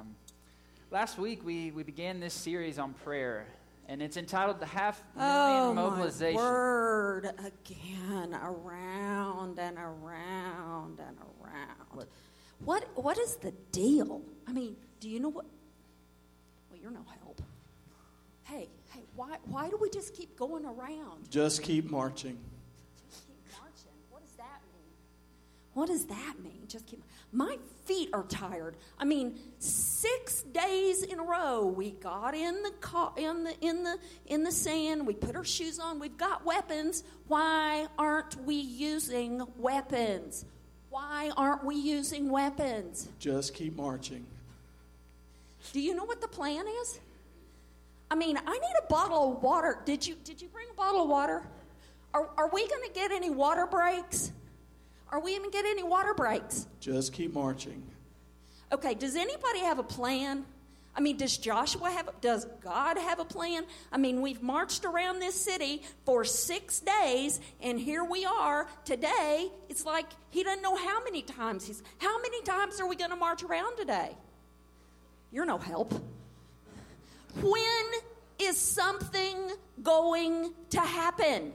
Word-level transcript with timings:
Um, 0.00 0.14
last 0.90 1.18
week 1.18 1.44
we, 1.44 1.70
we 1.72 1.82
began 1.82 2.20
this 2.20 2.32
series 2.32 2.78
on 2.78 2.94
prayer, 3.04 3.46
and 3.88 4.00
it's 4.00 4.16
entitled 4.16 4.60
"The 4.60 4.66
Half 4.66 5.02
Million 5.14 5.30
Oh 5.30 5.74
Mobilization." 5.74 6.40
my 6.40 6.42
word! 6.42 7.30
Again, 7.38 8.34
around 8.34 9.58
and 9.58 9.76
around 9.76 11.00
and 11.00 11.16
around. 11.18 11.90
What? 11.92 12.08
What? 12.64 12.84
What 12.94 13.18
is 13.18 13.36
the 13.36 13.52
deal? 13.72 14.22
I 14.46 14.52
mean, 14.52 14.76
do 15.00 15.08
you 15.08 15.20
know 15.20 15.30
what? 15.30 15.44
Well, 16.70 16.80
you're 16.80 16.90
no 16.90 17.04
help. 17.22 17.42
Hey, 18.44 18.68
hey, 18.90 19.02
why? 19.14 19.36
Why 19.44 19.68
do 19.68 19.78
we 19.80 19.90
just 19.90 20.14
keep 20.14 20.36
going 20.36 20.64
around? 20.64 21.30
Just 21.30 21.62
keep 21.62 21.90
marching. 21.90 22.38
What 25.74 25.86
does 25.86 26.06
that 26.06 26.34
mean? 26.42 26.62
Just 26.66 26.86
keep. 26.86 27.02
My 27.32 27.56
feet 27.84 28.10
are 28.12 28.24
tired. 28.24 28.76
I 28.98 29.04
mean, 29.04 29.38
six 29.58 30.42
days 30.42 31.04
in 31.04 31.20
a 31.20 31.22
row, 31.22 31.64
we 31.66 31.92
got 31.92 32.34
in 32.34 32.62
the 32.62 32.72
car, 32.80 33.12
in 33.16 33.44
the 33.44 33.54
in 33.60 33.84
the 33.84 33.96
in 34.26 34.42
the 34.42 34.50
sand. 34.50 35.06
We 35.06 35.14
put 35.14 35.36
our 35.36 35.44
shoes 35.44 35.78
on. 35.78 36.00
We've 36.00 36.16
got 36.16 36.44
weapons. 36.44 37.04
Why 37.28 37.86
aren't 37.98 38.34
we 38.44 38.56
using 38.56 39.42
weapons? 39.56 40.44
Why 40.88 41.30
aren't 41.36 41.64
we 41.64 41.76
using 41.76 42.30
weapons? 42.30 43.08
Just 43.20 43.54
keep 43.54 43.76
marching. 43.76 44.26
Do 45.72 45.80
you 45.80 45.94
know 45.94 46.04
what 46.04 46.20
the 46.20 46.28
plan 46.28 46.64
is? 46.82 46.98
I 48.10 48.16
mean, 48.16 48.36
I 48.36 48.52
need 48.52 48.74
a 48.82 48.86
bottle 48.88 49.36
of 49.36 49.42
water. 49.42 49.82
Did 49.84 50.04
you 50.04 50.16
did 50.24 50.42
you 50.42 50.48
bring 50.48 50.66
a 50.68 50.74
bottle 50.74 51.04
of 51.04 51.08
water? 51.08 51.46
Are, 52.12 52.28
are 52.36 52.48
we 52.48 52.66
going 52.66 52.82
to 52.82 52.92
get 52.92 53.12
any 53.12 53.30
water 53.30 53.66
breaks? 53.66 54.32
Are 55.10 55.20
we 55.20 55.34
even 55.34 55.50
to 55.50 55.50
get 55.50 55.64
any 55.64 55.82
water 55.82 56.14
breaks? 56.14 56.66
Just 56.78 57.12
keep 57.12 57.34
marching. 57.34 57.82
Okay, 58.72 58.94
does 58.94 59.16
anybody 59.16 59.60
have 59.60 59.78
a 59.78 59.84
plan? 59.84 60.44
I 60.94 61.00
mean, 61.00 61.16
does 61.16 61.36
Joshua 61.36 61.90
have, 61.90 62.08
does 62.20 62.46
God 62.62 62.98
have 62.98 63.20
a 63.20 63.24
plan? 63.24 63.64
I 63.92 63.96
mean, 63.96 64.20
we've 64.20 64.42
marched 64.42 64.84
around 64.84 65.20
this 65.20 65.34
city 65.34 65.82
for 66.04 66.24
six 66.24 66.80
days, 66.80 67.40
and 67.60 67.78
here 67.78 68.04
we 68.04 68.24
are 68.24 68.66
today. 68.84 69.50
It's 69.68 69.84
like 69.84 70.06
he 70.30 70.42
doesn't 70.42 70.62
know 70.62 70.76
how 70.76 71.02
many 71.04 71.22
times 71.22 71.64
he's, 71.66 71.82
how 71.98 72.20
many 72.20 72.42
times 72.42 72.80
are 72.80 72.88
we 72.88 72.96
going 72.96 73.10
to 73.10 73.16
march 73.16 73.42
around 73.42 73.76
today? 73.76 74.16
You're 75.32 75.46
no 75.46 75.58
help. 75.58 75.92
When 77.40 77.86
is 78.40 78.56
something 78.56 79.36
going 79.82 80.52
to 80.70 80.80
happen? 80.80 81.52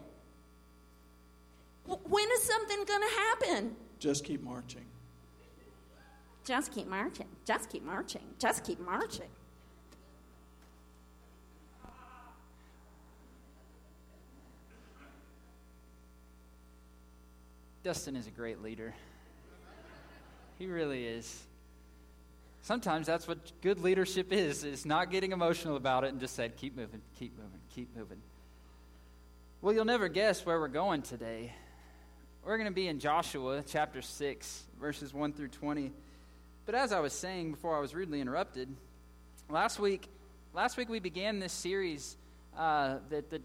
W- 1.88 2.08
When 2.10 2.26
is 2.32 2.44
something 2.44 2.84
going 2.86 3.02
to 3.02 3.16
happen? 3.16 3.76
Just 4.00 4.24
keep 4.24 4.44
marching. 4.44 4.86
Just 6.44 6.72
keep 6.72 6.88
marching. 6.88 7.28
Just 7.46 7.70
keep 7.70 7.84
marching. 7.84 8.22
Just 8.40 8.64
keep 8.64 8.80
marching. 8.80 9.30
Dustin 17.84 18.16
is 18.16 18.26
a 18.26 18.32
great 18.32 18.64
leader. 18.64 18.96
He 20.58 20.66
really 20.66 21.06
is. 21.06 21.44
Sometimes 22.64 23.06
that's 23.06 23.28
what 23.28 23.38
good 23.62 23.80
leadership 23.80 24.34
is, 24.34 24.64
is 24.64 24.88
not 24.88 25.12
getting 25.12 25.32
emotional 25.32 25.76
about 25.76 26.04
it 26.04 26.12
and 26.12 26.20
just 26.20 26.36
said, 26.36 26.58
keep 26.58 26.76
moving, 26.76 27.02
keep 27.20 27.38
moving, 27.38 27.60
keep 27.76 27.96
moving. 27.96 28.18
Well, 29.62 29.74
you'll 29.74 29.86
never 29.86 30.08
guess 30.08 30.46
where 30.48 30.60
we're 30.60 30.68
going 30.68 31.04
today. 31.04 31.54
We're 32.46 32.58
going 32.58 32.70
to 32.70 32.76
be 32.76 32.88
in 32.88 33.00
Joshua 33.00 33.64
chapter 33.66 34.04
6, 34.04 34.64
verses 34.80 35.12
1 35.12 35.34
through 35.34 35.48
20. 35.48 35.92
But 36.68 36.76
as 36.76 36.92
I 36.94 37.00
was 37.00 37.12
saying 37.12 37.50
before 37.50 37.76
I 37.76 37.80
was 37.80 37.96
rudely 37.96 38.22
interrupted, 38.22 38.70
last 39.50 39.80
week, 39.80 40.08
last 40.54 40.78
week 40.78 40.88
we 40.88 41.00
began 41.00 41.40
this 41.40 41.52
series 41.52 42.16
uh, 42.56 42.98
that 43.10 43.32
the, 43.32 43.42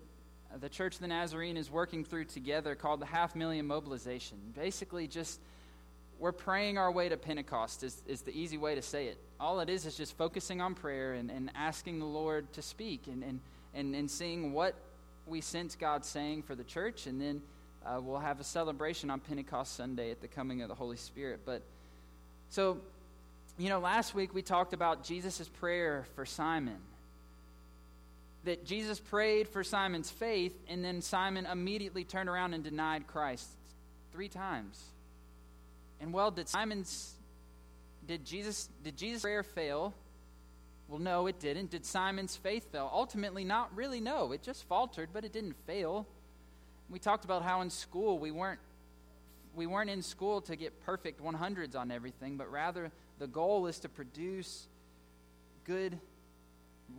the 0.60 0.68
Church 0.68 0.96
of 0.96 1.00
the 1.00 1.06
Nazarene 1.06 1.56
is 1.56 1.70
working 1.70 2.04
through 2.04 2.26
together 2.26 2.74
called 2.74 3.00
the 3.00 3.06
Half 3.06 3.34
Million 3.34 3.66
Mobilization. 3.66 4.36
Basically, 4.54 5.08
just 5.08 5.40
we're 6.18 6.30
praying 6.30 6.76
our 6.76 6.92
way 6.92 7.08
to 7.08 7.16
Pentecost, 7.16 7.82
is, 7.82 8.02
is 8.06 8.20
the 8.20 8.38
easy 8.38 8.58
way 8.58 8.74
to 8.74 8.82
say 8.82 9.06
it. 9.06 9.16
All 9.40 9.60
it 9.60 9.70
is 9.70 9.86
is 9.86 9.96
just 9.96 10.14
focusing 10.18 10.60
on 10.60 10.74
prayer 10.74 11.14
and, 11.14 11.30
and 11.30 11.50
asking 11.54 12.00
the 12.00 12.04
Lord 12.04 12.52
to 12.52 12.60
speak 12.60 13.06
and, 13.06 13.24
and, 13.24 13.40
and, 13.72 13.94
and 13.94 14.10
seeing 14.10 14.52
what 14.52 14.74
we 15.26 15.40
sense 15.40 15.74
God 15.74 16.04
saying 16.04 16.42
for 16.42 16.54
the 16.54 16.64
church, 16.64 17.06
and 17.06 17.18
then 17.18 17.40
uh, 17.84 18.00
we'll 18.00 18.18
have 18.18 18.40
a 18.40 18.44
celebration 18.44 19.10
on 19.10 19.20
Pentecost 19.20 19.76
Sunday 19.76 20.10
at 20.10 20.20
the 20.20 20.28
coming 20.28 20.62
of 20.62 20.68
the 20.68 20.74
Holy 20.74 20.96
Spirit. 20.96 21.40
But 21.44 21.62
so, 22.50 22.78
you 23.58 23.68
know, 23.68 23.80
last 23.80 24.14
week 24.14 24.34
we 24.34 24.42
talked 24.42 24.72
about 24.72 25.04
Jesus' 25.04 25.48
prayer 25.48 26.04
for 26.14 26.26
Simon. 26.26 26.78
That 28.44 28.64
Jesus 28.64 28.98
prayed 28.98 29.48
for 29.48 29.62
Simon's 29.62 30.10
faith, 30.10 30.54
and 30.68 30.82
then 30.82 31.02
Simon 31.02 31.46
immediately 31.46 32.04
turned 32.04 32.28
around 32.28 32.54
and 32.54 32.64
denied 32.64 33.06
Christ 33.06 33.48
three 34.12 34.28
times. 34.28 34.82
And 36.00 36.12
well, 36.12 36.30
did 36.30 36.48
Simon's 36.48 37.14
did 38.06 38.24
Jesus 38.24 38.68
did 38.82 38.96
Jesus' 38.96 39.22
prayer 39.22 39.42
fail? 39.42 39.94
Well, 40.88 40.98
no, 40.98 41.28
it 41.28 41.38
didn't. 41.38 41.70
Did 41.70 41.84
Simon's 41.84 42.34
faith 42.34 42.72
fail? 42.72 42.90
Ultimately, 42.92 43.44
not 43.44 43.74
really. 43.76 44.00
No, 44.00 44.32
it 44.32 44.42
just 44.42 44.64
faltered, 44.64 45.10
but 45.12 45.24
it 45.24 45.32
didn't 45.32 45.54
fail. 45.66 46.06
We 46.90 46.98
talked 46.98 47.24
about 47.24 47.42
how 47.42 47.60
in 47.60 47.70
school 47.70 48.18
we 48.18 48.30
weren't 48.30 48.60
we 49.54 49.66
weren't 49.66 49.90
in 49.90 50.02
school 50.02 50.40
to 50.42 50.54
get 50.54 50.80
perfect 50.84 51.22
100s 51.22 51.74
on 51.74 51.90
everything, 51.90 52.36
but 52.36 52.50
rather 52.52 52.92
the 53.18 53.26
goal 53.26 53.66
is 53.66 53.80
to 53.80 53.88
produce 53.88 54.68
good, 55.64 55.98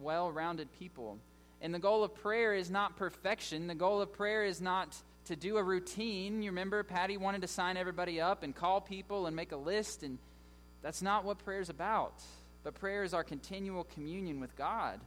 well-rounded 0.02 0.68
people. 0.78 1.18
And 1.62 1.74
the 1.74 1.80
goal 1.80 2.04
of 2.04 2.14
prayer 2.14 2.54
is 2.54 2.70
not 2.70 2.98
perfection. 2.98 3.68
The 3.68 3.76
goal 3.76 4.02
of 4.02 4.12
prayer 4.12 4.44
is 4.44 4.60
not 4.60 4.96
to 5.26 5.36
do 5.36 5.58
a 5.58 5.64
routine. 5.64 6.42
You 6.42 6.50
remember 6.50 6.84
Patty 6.84 7.18
wanted 7.18 7.42
to 7.42 7.48
sign 7.48 7.78
everybody 7.78 8.20
up 8.20 8.44
and 8.44 8.56
call 8.56 8.82
people 8.82 9.28
and 9.28 9.36
make 9.36 9.52
a 9.52 9.58
list, 9.58 10.04
and 10.04 10.18
that's 10.82 11.02
not 11.02 11.24
what 11.24 11.38
prayer 11.40 11.62
is 11.62 11.70
about. 11.70 12.22
But 12.64 12.76
prayer 12.76 13.04
is 13.04 13.14
our 13.14 13.24
continual 13.24 13.86
communion 13.86 14.40
with 14.40 14.56
God. 14.56 15.00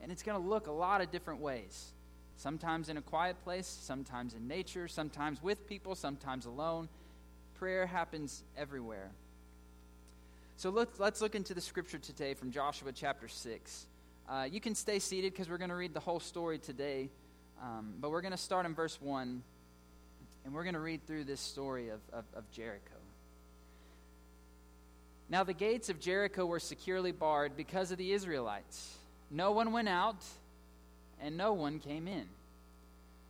And 0.00 0.12
it's 0.12 0.22
going 0.22 0.40
to 0.40 0.48
look 0.48 0.66
a 0.66 0.72
lot 0.72 1.00
of 1.00 1.10
different 1.10 1.40
ways. 1.40 1.92
Sometimes 2.38 2.88
in 2.88 2.96
a 2.96 3.02
quiet 3.02 3.36
place, 3.42 3.66
sometimes 3.66 4.32
in 4.32 4.46
nature, 4.46 4.86
sometimes 4.86 5.42
with 5.42 5.66
people, 5.66 5.96
sometimes 5.96 6.46
alone. 6.46 6.88
Prayer 7.58 7.84
happens 7.84 8.44
everywhere. 8.56 9.10
So 10.56 10.70
look, 10.70 11.00
let's 11.00 11.20
look 11.20 11.34
into 11.34 11.52
the 11.52 11.60
scripture 11.60 11.98
today 11.98 12.34
from 12.34 12.52
Joshua 12.52 12.92
chapter 12.92 13.26
6. 13.26 13.86
Uh, 14.28 14.46
you 14.48 14.60
can 14.60 14.76
stay 14.76 15.00
seated 15.00 15.32
because 15.32 15.50
we're 15.50 15.58
going 15.58 15.70
to 15.70 15.76
read 15.76 15.92
the 15.92 16.00
whole 16.00 16.20
story 16.20 16.58
today. 16.58 17.08
Um, 17.60 17.94
but 18.00 18.12
we're 18.12 18.20
going 18.20 18.30
to 18.30 18.36
start 18.36 18.66
in 18.66 18.74
verse 18.74 19.00
1, 19.02 19.42
and 20.44 20.54
we're 20.54 20.62
going 20.62 20.74
to 20.74 20.80
read 20.80 21.04
through 21.08 21.24
this 21.24 21.40
story 21.40 21.88
of, 21.88 21.98
of, 22.12 22.24
of 22.36 22.48
Jericho. 22.52 22.94
Now, 25.28 25.42
the 25.42 25.54
gates 25.54 25.88
of 25.88 25.98
Jericho 25.98 26.46
were 26.46 26.60
securely 26.60 27.10
barred 27.10 27.56
because 27.56 27.90
of 27.90 27.98
the 27.98 28.12
Israelites. 28.12 28.96
No 29.28 29.50
one 29.50 29.72
went 29.72 29.88
out, 29.88 30.24
and 31.22 31.36
no 31.36 31.52
one 31.52 31.78
came 31.78 32.08
in. 32.08 32.26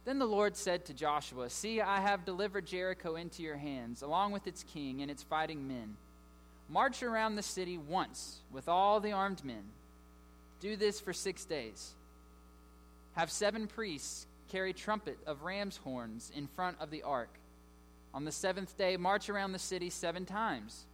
Then 0.04 0.18
the 0.18 0.26
Lord 0.26 0.56
said 0.56 0.86
to 0.86 0.94
Joshua, 0.94 1.50
See, 1.50 1.80
I 1.80 2.00
have 2.00 2.24
delivered 2.24 2.66
Jericho 2.66 3.16
into 3.16 3.42
your 3.42 3.56
hands, 3.56 4.02
along 4.02 4.32
with 4.32 4.46
its 4.46 4.62
king 4.62 5.02
and 5.02 5.10
its 5.10 5.22
fighting 5.22 5.68
men. 5.68 5.96
March 6.68 7.02
around 7.02 7.36
the 7.36 7.42
city 7.42 7.78
once 7.78 8.40
with 8.52 8.68
all 8.68 9.00
the 9.00 9.12
armed 9.12 9.44
men. 9.44 9.64
Do 10.60 10.76
this 10.76 11.00
for 11.00 11.12
six 11.12 11.44
days. 11.44 11.94
Have 13.12 13.30
seven 13.30 13.66
priests 13.66 14.26
carry 14.48 14.72
trumpet 14.72 15.18
of 15.26 15.42
ram's 15.42 15.76
horns 15.78 16.32
in 16.34 16.46
front 16.46 16.76
of 16.80 16.90
the 16.90 17.02
ark. 17.02 17.38
On 18.14 18.24
the 18.24 18.32
seventh 18.32 18.76
day, 18.76 18.96
march 18.96 19.28
around 19.28 19.52
the 19.52 19.58
city 19.58 19.90
seven 19.90 20.24
times, 20.24 20.84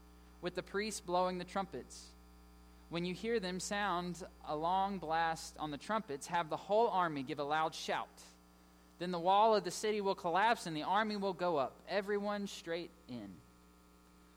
with 0.43 0.55
the 0.55 0.63
priests 0.63 1.01
blowing 1.01 1.39
the 1.39 1.45
trumpets. 1.45 2.07
When 2.95 3.05
you 3.05 3.13
hear 3.13 3.41
them 3.41 3.59
sound 3.59 4.23
a 4.47 4.55
long 4.55 4.99
blast 4.99 5.57
on 5.59 5.73
the 5.73 5.77
trumpets, 5.77 6.29
have 6.29 6.49
the 6.49 6.57
whole 6.57 6.87
army 6.87 7.25
give 7.25 7.41
a 7.41 7.43
loud 7.43 7.75
shout. 7.75 8.23
Then 9.01 9.11
the 9.11 9.19
wall 9.19 9.57
of 9.57 9.65
the 9.65 9.73
city 9.73 10.01
will 10.01 10.15
collapse 10.15 10.69
and 10.69 10.77
the 10.77 10.85
army 10.85 11.17
will 11.17 11.33
go 11.33 11.57
up, 11.57 11.75
everyone 11.89 12.47
straight 12.47 12.93
in. 13.09 13.31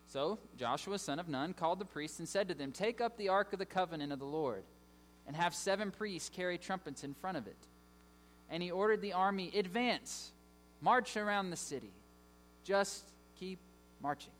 So 0.07 0.39
Joshua, 0.57 0.97
son 0.97 1.19
of 1.19 1.29
Nun, 1.29 1.53
called 1.53 1.77
the 1.77 1.85
priests 1.85 2.17
and 2.17 2.27
said 2.27 2.47
to 2.47 2.55
them, 2.55 2.71
Take 2.71 2.99
up 2.99 3.15
the 3.15 3.29
ark 3.29 3.53
of 3.53 3.59
the 3.59 3.65
covenant 3.67 4.11
of 4.11 4.17
the 4.17 4.25
Lord, 4.25 4.63
and 5.27 5.35
have 5.35 5.53
seven 5.53 5.91
priests 5.91 6.31
carry 6.35 6.57
trumpets 6.57 7.03
in 7.03 7.13
front 7.13 7.37
of 7.37 7.45
it. 7.45 7.67
And 8.49 8.63
he 8.63 8.71
ordered 8.71 9.03
the 9.03 9.13
army, 9.13 9.51
Advance, 9.55 10.31
march 10.81 11.15
around 11.15 11.51
the 11.51 11.57
city. 11.57 11.93
Just 12.63 13.03
keep 13.39 13.59
marching. 14.01 14.31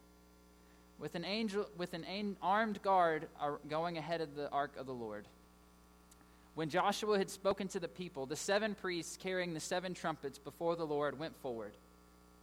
With 1.00 1.16
an 1.16 1.26
angel, 1.26 1.68
with 1.78 1.94
an 1.94 2.36
armed 2.42 2.82
guard 2.82 3.28
going 3.70 3.98
ahead 3.98 4.22
of 4.22 4.36
the 4.36 4.50
ark 4.50 4.74
of 4.78 4.86
the 4.88 4.94
Lord. 4.94 5.28
When 6.56 6.70
Joshua 6.70 7.20
had 7.20 7.30
spoken 7.30 7.68
to 7.68 7.80
the 7.80 7.88
people, 7.88 8.26
the 8.26 8.36
seven 8.36 8.74
priests 8.74 9.16
carrying 9.16 9.54
the 9.54 9.60
seven 9.60 9.94
trumpets 9.94 10.40
before 10.40 10.76
the 10.76 10.88
Lord 10.88 11.20
went 11.20 11.40
forward, 11.40 11.74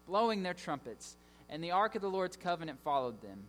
blowing 0.07 0.45
their 0.45 0.55
trumpets, 0.55 1.17
and 1.51 1.63
the 1.63 1.73
ark 1.73 1.97
of 1.97 2.03
the 2.03 2.09
Lord's 2.09 2.37
covenant 2.37 2.79
followed 2.85 3.21
them. 3.23 3.43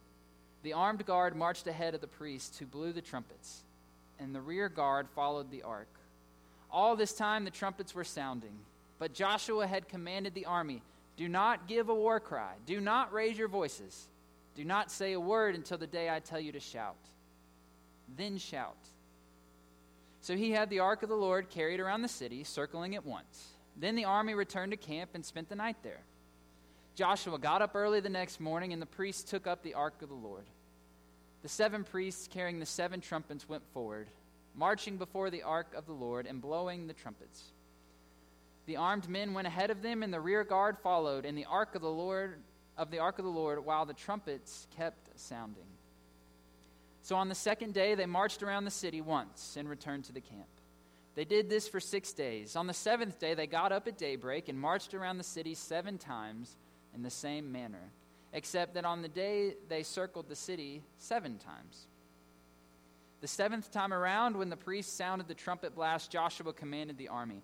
The 0.64 0.74
armed 0.74 1.06
guard 1.06 1.36
marched 1.36 1.68
ahead 1.68 1.94
of 1.94 2.02
the 2.02 2.08
priests 2.08 2.58
who 2.58 2.66
blew 2.66 2.94
the 2.94 3.02
trumpets, 3.02 3.62
and 4.20 4.34
the 4.34 4.42
rear 4.42 4.68
guard 4.68 5.08
followed 5.14 5.52
the 5.52 5.62
ark. 5.62 6.00
All 6.72 6.96
this 6.96 7.14
time 7.14 7.46
the 7.46 7.52
trumpets 7.52 7.94
were 7.94 8.04
sounding, 8.04 8.58
but 8.98 9.14
Joshua 9.14 9.68
had 9.68 9.88
commanded 9.88 10.34
the 10.34 10.46
army 10.46 10.82
Do 11.16 11.30
not 11.30 11.68
give 11.68 11.90
a 11.90 11.96
war 11.96 12.20
cry, 12.20 12.54
do 12.66 12.82
not 12.82 13.14
raise 13.14 13.38
your 13.38 13.50
voices, 13.50 14.08
do 14.56 14.64
not 14.64 14.92
say 14.92 15.14
a 15.14 15.20
word 15.20 15.56
until 15.56 15.78
the 15.78 15.88
day 15.88 16.10
I 16.10 16.20
tell 16.20 16.40
you 16.40 16.54
to 16.54 16.60
shout. 16.60 16.96
Then 18.16 18.38
shout. 18.38 18.78
So 20.22 20.36
he 20.36 20.52
had 20.52 20.70
the 20.70 20.80
ark 20.80 21.04
of 21.04 21.10
the 21.10 21.16
Lord 21.16 21.50
carried 21.50 21.80
around 21.80 22.02
the 22.02 22.08
city, 22.08 22.44
circling 22.44 22.94
it 22.94 23.06
once. 23.06 23.50
Then 23.78 23.96
the 23.96 24.06
army 24.06 24.34
returned 24.34 24.72
to 24.72 24.78
camp 24.78 25.12
and 25.14 25.26
spent 25.26 25.50
the 25.50 25.56
night 25.56 25.78
there. 25.84 26.02
Joshua 26.96 27.38
got 27.38 27.62
up 27.62 27.76
early 27.76 28.00
the 28.00 28.10
next 28.10 28.40
morning, 28.40 28.72
and 28.72 28.82
the 28.82 28.86
priests 28.86 29.30
took 29.30 29.46
up 29.46 29.62
the 29.62 29.74
ark 29.74 30.02
of 30.02 30.10
the 30.10 30.16
Lord. 30.16 30.46
The 31.44 31.50
seven 31.50 31.84
priests 31.84 32.28
carrying 32.28 32.60
the 32.60 32.66
seven 32.66 33.02
trumpets 33.02 33.48
went 33.50 33.64
forward, 33.74 34.08
marching 34.56 34.98
before 34.98 35.30
the 35.30 35.44
ark 35.44 35.74
of 35.76 35.86
the 35.86 35.94
Lord 35.94 36.26
and 36.26 36.42
blowing 36.42 36.88
the 36.88 36.94
trumpets. 36.94 37.52
The 38.66 38.78
armed 38.78 39.10
men 39.10 39.34
went 39.34 39.46
ahead 39.46 39.70
of 39.70 39.82
them, 39.82 40.02
and 40.02 40.14
the 40.14 40.22
rear 40.22 40.44
guard 40.44 40.78
followed, 40.80 41.26
and 41.26 41.38
the 41.38 41.46
ark 41.46 41.76
of 41.76 41.82
the 41.82 41.90
Lord 41.90 42.40
of 42.78 42.92
the 42.92 43.00
ark 43.00 43.20
of 43.20 43.26
the 43.26 43.32
Lord, 43.32 43.66
while 43.66 43.86
the 43.86 43.94
trumpets 43.94 44.68
kept 44.76 45.20
sounding. 45.20 45.68
So 47.02 47.16
on 47.16 47.30
the 47.30 47.36
second 47.36 47.74
day 47.74 47.96
they 47.96 48.06
marched 48.06 48.42
around 48.44 48.66
the 48.66 48.72
city 48.72 49.02
once 49.02 49.56
and 49.58 49.70
returned 49.70 50.06
to 50.06 50.12
the 50.12 50.22
camp. 50.22 50.48
They 51.16 51.26
did 51.26 51.50
this 51.50 51.68
for 51.68 51.80
six 51.80 52.12
days. 52.12 52.56
On 52.56 52.68
the 52.68 52.74
seventh 52.74 53.20
day 53.20 53.34
they 53.34 53.48
got 53.48 53.72
up 53.72 53.88
at 53.88 53.98
daybreak 53.98 54.50
and 54.50 54.60
marched 54.60 54.94
around 54.94 55.18
the 55.18 55.24
city 55.24 55.54
seven 55.54 55.98
times 55.98 56.58
in 56.94 57.04
the 57.04 57.10
same 57.10 57.52
manner 57.52 57.92
except 58.36 58.74
that 58.74 58.84
on 58.84 59.02
the 59.02 59.08
day 59.08 59.56
they 59.70 59.82
circled 59.82 60.28
the 60.28 60.36
city 60.36 60.84
seven 60.98 61.38
times. 61.38 61.88
The 63.22 63.28
seventh 63.28 63.72
time 63.72 63.94
around, 63.94 64.36
when 64.38 64.50
the 64.50 64.58
priest 64.58 64.98
sounded 64.98 65.30
the 65.30 65.34
trumpet 65.34 65.74
blast, 65.74 66.12
Joshua 66.12 66.52
commanded 66.54 66.98
the 66.98 67.08
army 67.08 67.42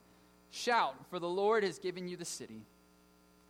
Shout, 0.53 0.95
for 1.09 1.17
the 1.17 1.29
Lord 1.29 1.63
has 1.63 1.79
given 1.79 2.09
you 2.09 2.17
the 2.17 2.25
city. 2.25 2.65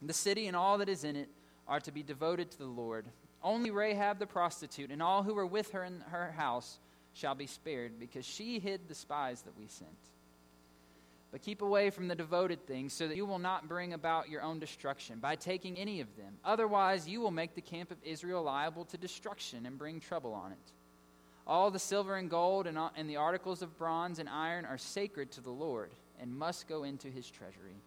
The 0.03 0.13
city 0.13 0.45
and 0.45 0.55
all 0.55 0.77
that 0.77 0.89
is 0.89 1.03
in 1.03 1.15
it 1.15 1.29
are 1.71 1.79
to 1.79 1.91
be 1.93 2.03
devoted 2.03 2.51
to 2.51 2.57
the 2.57 2.65
Lord. 2.65 3.05
Only 3.41 3.71
Rahab 3.71 4.19
the 4.19 4.27
prostitute 4.27 4.91
and 4.91 5.01
all 5.01 5.23
who 5.23 5.33
were 5.33 5.45
with 5.45 5.71
her 5.71 5.85
in 5.85 6.01
her 6.11 6.33
house 6.33 6.79
shall 7.13 7.33
be 7.33 7.47
spared, 7.47 7.97
because 7.97 8.25
she 8.25 8.59
hid 8.59 8.89
the 8.89 8.93
spies 8.93 9.41
that 9.43 9.57
we 9.57 9.67
sent. 9.67 9.89
But 11.31 11.41
keep 11.41 11.61
away 11.61 11.89
from 11.89 12.09
the 12.09 12.15
devoted 12.15 12.67
things, 12.67 12.91
so 12.91 13.07
that 13.07 13.15
you 13.15 13.25
will 13.25 13.39
not 13.39 13.69
bring 13.69 13.93
about 13.93 14.29
your 14.29 14.41
own 14.41 14.59
destruction 14.59 15.19
by 15.19 15.37
taking 15.37 15.77
any 15.77 16.01
of 16.01 16.13
them. 16.17 16.33
Otherwise, 16.43 17.07
you 17.07 17.21
will 17.21 17.31
make 17.31 17.55
the 17.55 17.61
camp 17.61 17.89
of 17.89 18.03
Israel 18.03 18.43
liable 18.43 18.83
to 18.85 18.97
destruction 18.97 19.65
and 19.65 19.77
bring 19.77 20.01
trouble 20.01 20.33
on 20.33 20.51
it. 20.51 20.73
All 21.47 21.71
the 21.71 21.79
silver 21.79 22.17
and 22.17 22.29
gold 22.29 22.67
and, 22.67 23.09
the 23.09 23.15
articles 23.15 23.61
of 23.61 23.77
bronze 23.77 24.19
and 24.19 24.27
iron 24.27 24.65
are 24.65 24.77
sacred 24.77 25.31
to 25.31 25.41
the 25.41 25.51
Lord 25.51 25.91
and 26.19 26.37
must 26.37 26.67
go 26.67 26.83
into 26.83 27.07
his 27.07 27.31
treasury. 27.31 27.77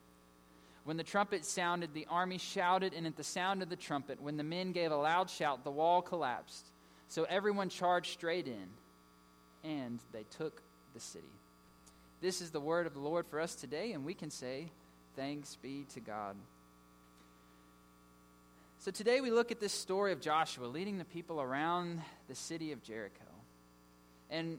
When 0.85 0.99
the 0.99 1.03
trumpet 1.03 1.45
sounded, 1.47 1.95
the 1.95 2.07
army 2.11 2.39
shouted, 2.39 2.93
and 2.93 3.07
at 3.07 3.17
the 3.17 3.25
sound 3.25 3.63
of 3.63 3.71
the 3.71 3.77
trumpet, 3.77 4.21
when 4.21 4.37
the 4.37 4.45
men 4.45 4.73
gave 4.73 4.93
a 4.93 4.97
loud 4.97 5.31
shout, 5.31 5.65
the 5.65 5.71
wall 5.71 6.03
collapsed. 6.03 6.67
So 7.09 7.25
everyone 7.25 7.71
charged 7.71 8.13
straight 8.13 8.47
in, 8.47 8.69
and 9.63 9.99
they 10.13 10.25
took 10.37 10.63
the 10.93 11.01
city. 11.01 11.25
This 12.21 12.41
is 12.41 12.51
the 12.51 12.61
word 12.61 12.87
of 12.87 12.93
the 12.93 13.01
Lord 13.01 13.27
for 13.27 13.41
us 13.41 13.55
today, 13.55 13.93
and 13.93 14.05
we 14.05 14.15
can 14.15 14.31
say, 14.31 14.71
Thanks 15.17 15.57
be 15.57 15.87
to 15.95 16.01
God. 16.01 16.37
So 18.79 18.91
today 18.91 19.21
we 19.21 19.31
look 19.31 19.51
at 19.51 19.61
this 19.61 19.73
story 19.73 20.13
of 20.13 20.21
Joshua 20.21 20.67
leading 20.67 20.99
the 20.99 21.05
people 21.05 21.41
around 21.41 22.03
the 22.29 22.35
city 22.35 22.73
of 22.73 22.83
Jericho. 22.83 23.25
And 24.29 24.59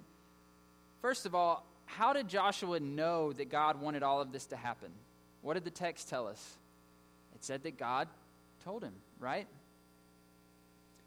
first 1.02 1.26
of 1.26 1.36
all, 1.36 1.66
how 1.86 2.14
did 2.14 2.28
Joshua 2.28 2.80
know 2.80 3.34
that 3.34 3.50
God 3.50 3.80
wanted 3.80 4.02
all 4.02 4.22
of 4.22 4.32
this 4.32 4.46
to 4.48 4.56
happen? 4.56 4.90
What 5.46 5.54
did 5.54 5.64
the 5.64 5.70
text 5.70 6.10
tell 6.10 6.28
us? 6.28 6.58
It 7.36 7.44
said 7.44 7.62
that 7.62 7.78
God 7.78 8.08
told 8.64 8.84
him, 8.84 8.96
right? 9.20 9.46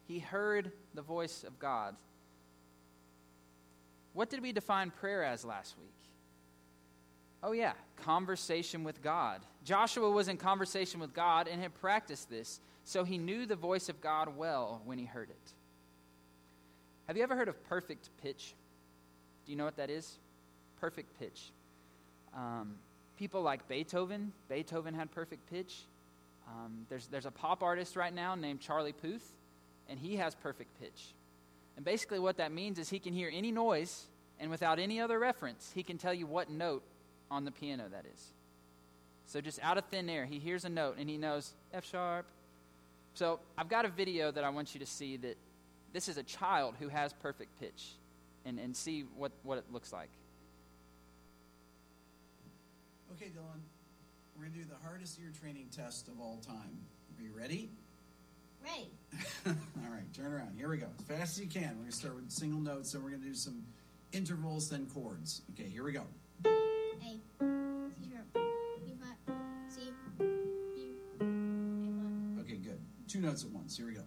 He 0.07 0.21
heard 0.21 0.71
the 0.95 1.03
voice 1.03 1.43
of 1.43 1.59
God. 1.59 1.97
What 4.13 4.31
did 4.31 4.41
we 4.41 4.53
define 4.53 4.93
prayer 4.93 5.25
as 5.25 5.45
last 5.45 5.77
week? 5.77 5.91
Oh, 7.43 7.51
yeah, 7.51 7.73
conversation 7.97 8.85
with 8.85 9.03
God. 9.03 9.41
Joshua 9.65 10.09
was 10.09 10.29
in 10.29 10.37
conversation 10.37 11.01
with 11.01 11.13
God 11.13 11.49
and 11.49 11.61
had 11.61 11.75
practiced 11.75 12.31
this, 12.31 12.61
so 12.85 13.03
he 13.03 13.19
knew 13.19 13.45
the 13.45 13.57
voice 13.57 13.89
of 13.89 14.01
God 14.01 14.37
well 14.37 14.83
when 14.85 14.99
he 14.99 15.05
heard 15.05 15.31
it. 15.31 15.53
Have 17.09 17.17
you 17.17 17.25
ever 17.25 17.35
heard 17.35 17.49
of 17.49 17.61
perfect 17.65 18.11
pitch? 18.23 18.55
Do 19.45 19.51
you 19.51 19.59
know 19.59 19.65
what 19.65 19.79
that 19.79 19.91
is? 19.91 20.21
Perfect 20.81 21.19
pitch. 21.19 21.51
Um, 22.37 22.77
people 23.19 23.43
like 23.43 23.69
Beethoven, 23.69 24.33
Beethoven 24.49 24.95
had 24.95 25.11
perfect 25.11 25.51
pitch. 25.51 25.75
Um, 26.47 26.87
there's, 26.89 27.09
there's 27.09 27.27
a 27.27 27.31
pop 27.31 27.63
artist 27.63 27.97
right 27.97 28.15
now 28.15 28.35
named 28.35 28.61
Charlie 28.61 28.93
Puth, 28.93 29.33
and 29.89 29.99
he 29.99 30.17
has 30.17 30.35
perfect 30.37 30.81
pitch. 30.81 31.15
And 31.77 31.85
basically, 31.85 32.19
what 32.21 32.37
that 32.39 32.53
means 32.53 32.79
is 32.79 32.89
he 32.89 32.99
can 32.99 33.13
hear 33.13 33.31
any 33.33 33.51
noise, 33.51 34.07
and 34.39 34.51
without 34.51 34.79
any 34.79 35.01
other 35.01 35.19
reference, 35.19 35.71
he 35.75 35.83
can 35.83 35.99
tell 35.99 36.15
you 36.15 36.27
what 36.27 36.49
note 36.49 36.83
on 37.31 37.45
the 37.45 37.51
piano, 37.51 37.85
that 37.91 38.05
is. 38.13 38.25
So 39.27 39.41
just 39.41 39.59
out 39.63 39.77
of 39.77 39.85
thin 39.87 40.09
air, 40.09 40.25
he 40.25 40.39
hears 40.39 40.65
a 40.65 40.71
note 40.71 40.97
and 40.99 41.11
he 41.11 41.19
knows 41.19 41.53
F 41.75 41.85
sharp. 41.85 42.25
So 43.13 43.41
I've 43.59 43.69
got 43.69 43.85
a 43.85 43.89
video 43.89 44.31
that 44.31 44.43
I 44.43 44.49
want 44.49 44.73
you 44.73 44.81
to 44.81 44.87
see 44.87 45.19
that 45.19 45.37
this 45.93 46.09
is 46.09 46.17
a 46.17 46.23
child 46.23 46.77
who 46.79 46.89
has 46.89 47.13
perfect 47.13 47.59
pitch 47.61 47.91
and, 48.47 48.59
and 48.59 48.75
see 48.75 49.05
what, 49.17 49.33
what 49.43 49.59
it 49.59 49.65
looks 49.71 49.93
like. 49.93 50.09
Okay, 53.13 53.27
Dylan, 53.27 53.61
we're 54.37 54.43
going 54.43 54.53
to 54.53 54.59
do 54.59 54.65
the 54.65 54.77
hardest 54.87 55.19
ear 55.19 55.33
training 55.41 55.69
test 55.75 56.09
of 56.09 56.21
all 56.21 56.41
time. 56.47 56.79
Are 57.19 57.23
you 57.23 57.33
ready? 57.37 57.71
Ready. 58.63 58.91
all 59.47 59.91
right, 59.91 60.13
turn 60.13 60.33
around. 60.33 60.55
Here 60.57 60.69
we 60.69 60.77
go. 60.77 60.89
As 60.99 61.05
fast 61.05 61.39
as 61.39 61.41
you 61.41 61.49
can. 61.49 61.71
We're 61.71 61.75
going 61.75 61.91
to 61.91 61.97
start 61.97 62.17
with 62.17 62.31
single 62.31 62.61
notes, 62.61 62.93
then 62.93 63.03
we're 63.03 63.11
going 63.11 63.23
to 63.23 63.29
do 63.29 63.35
some 63.35 63.65
intervals, 64.13 64.69
then 64.69 64.87
chords. 64.87 65.43
Okay, 65.53 65.69
here 65.69 65.85
we 65.85 65.93
go. 65.93 66.03
A, 66.45 66.49
C 67.41 68.11
sharp, 68.13 68.35
B 68.85 68.95
flat, 68.99 69.37
C, 69.69 69.81
B, 70.19 70.25
A 70.25 71.25
flat, 71.25 72.45
Okay, 72.45 72.57
good. 72.57 72.81
Two 73.09 73.21
notes 73.21 73.45
at 73.45 73.51
once. 73.51 73.77
Here 73.77 73.87
we 73.87 73.95
go. 73.95 74.03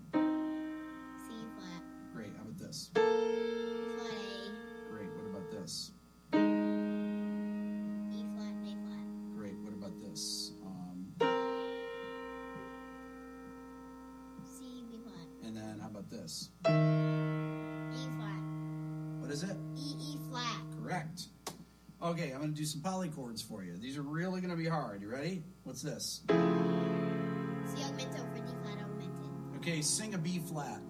Some 22.71 22.81
polychords 22.81 23.45
for 23.47 23.63
you. 23.63 23.77
These 23.77 23.97
are 23.97 24.01
really 24.01 24.41
going 24.41 24.51
to 24.51 24.57
be 24.57 24.67
hard. 24.67 25.01
You 25.01 25.09
ready? 25.09 25.43
What's 25.63 25.81
this? 25.81 26.21
C 26.27 26.33
augmento 26.33 28.17
for 28.33 28.39
D 28.39 28.51
flat 28.63 28.77
augmented. 28.83 29.57
Okay, 29.57 29.81
sing 29.81 30.13
a 30.13 30.17
B 30.17 30.39
flat. 30.39 30.81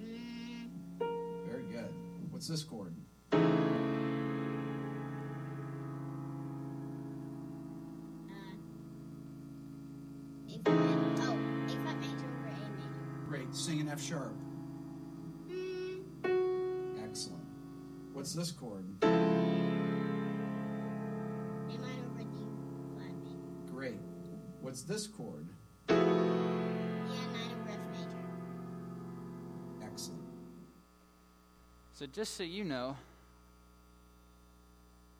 Mm, 0.00 0.68
Very 1.46 1.64
good. 1.64 1.88
What's 2.30 2.48
this 2.48 2.62
chord? 2.64 2.81
What's 18.22 18.34
this 18.34 18.52
chord? 18.52 18.84
A 19.02 19.06
minor 19.08 19.26
over 22.08 22.22
D 22.22 22.36
flat. 22.94 23.16
Great. 23.74 23.98
What's 24.60 24.82
this 24.84 25.08
chord? 25.08 25.48
Nine 25.88 25.98
over 25.98 27.68
F 27.68 27.80
major. 27.90 28.22
Excellent. 29.82 30.22
So, 31.94 32.06
just 32.06 32.36
so 32.36 32.44
you 32.44 32.62
know, 32.62 32.96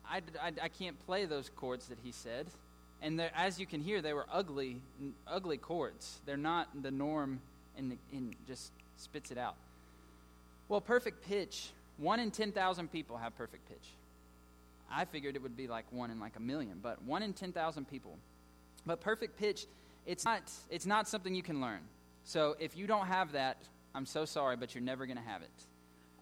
I, 0.08 0.20
I, 0.40 0.52
I 0.62 0.68
can't 0.68 0.96
play 1.04 1.24
those 1.24 1.50
chords 1.56 1.88
that 1.88 1.98
he 2.04 2.12
said. 2.12 2.46
And 3.02 3.20
as 3.34 3.58
you 3.58 3.66
can 3.66 3.80
hear, 3.80 4.00
they 4.00 4.12
were 4.12 4.26
ugly, 4.30 4.80
n- 5.00 5.14
ugly 5.26 5.56
chords. 5.56 6.20
They're 6.24 6.36
not 6.36 6.68
the 6.84 6.92
norm, 6.92 7.40
and, 7.76 7.98
and 8.12 8.36
just 8.46 8.70
spits 8.96 9.32
it 9.32 9.38
out. 9.38 9.56
Well, 10.68 10.80
perfect 10.80 11.26
pitch. 11.26 11.72
One 11.98 12.20
in 12.20 12.30
ten 12.30 12.52
thousand 12.52 12.90
people 12.90 13.16
have 13.16 13.36
perfect 13.36 13.68
pitch. 13.68 13.88
I 14.90 15.04
figured 15.04 15.36
it 15.36 15.42
would 15.42 15.56
be 15.56 15.68
like 15.68 15.84
one 15.90 16.10
in 16.10 16.20
like 16.20 16.36
a 16.36 16.40
million, 16.40 16.80
but 16.82 17.02
one 17.02 17.22
in 17.22 17.32
ten 17.32 17.52
thousand 17.52 17.88
people. 17.88 18.18
But 18.84 19.00
perfect 19.00 19.38
pitch, 19.38 19.66
it's 20.06 20.24
not 20.24 20.42
it's 20.70 20.86
not 20.86 21.08
something 21.08 21.34
you 21.34 21.42
can 21.42 21.60
learn. 21.60 21.80
So 22.24 22.56
if 22.58 22.76
you 22.76 22.86
don't 22.86 23.06
have 23.06 23.32
that, 23.32 23.56
I'm 23.94 24.06
so 24.06 24.24
sorry, 24.24 24.56
but 24.56 24.74
you're 24.74 24.82
never 24.82 25.06
going 25.06 25.18
to 25.18 25.24
have 25.24 25.42
it. 25.42 25.50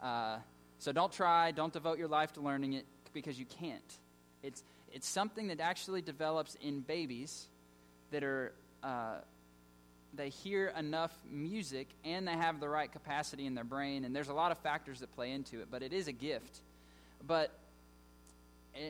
Uh, 0.03 0.39
so 0.79 0.93
don't 0.93 1.13
try, 1.13 1.51
don't 1.51 1.73
devote 1.73 1.99
your 1.99 2.09
life 2.09 2.33
to 2.33 2.41
learning 2.41 2.73
it 2.73 2.87
because 3.13 3.39
you 3.39 3.45
can't. 3.45 3.99
It's, 4.43 4.63
it's 4.93 5.07
something 5.07 5.49
that 5.49 5.61
actually 5.61 6.01
develops 6.01 6.57
in 6.63 6.81
babies 6.81 7.49
that 8.11 8.25
are, 8.25 8.53
uh, 8.83 9.19
they 10.15 10.29
hear 10.29 10.73
enough 10.77 11.13
music 11.31 11.89
and 12.05 12.27
they 12.27 12.33
have 12.33 12.61
the 12.61 12.69
right 12.69 12.91
capacity 12.91 13.47
in 13.47 13.55
their 13.55 13.65
brain, 13.65 14.05
and 14.05 14.15
there's 14.15 14.29
a 14.29 14.35
lot 14.35 14.53
of 14.53 14.59
factors 14.59 15.01
that 15.01 15.15
play 15.15 15.33
into 15.33 15.61
it, 15.61 15.69
but 15.71 15.83
it 15.83 15.93
is 15.93 16.09
a 16.09 16.13
gift. 16.13 16.61
But 17.27 17.53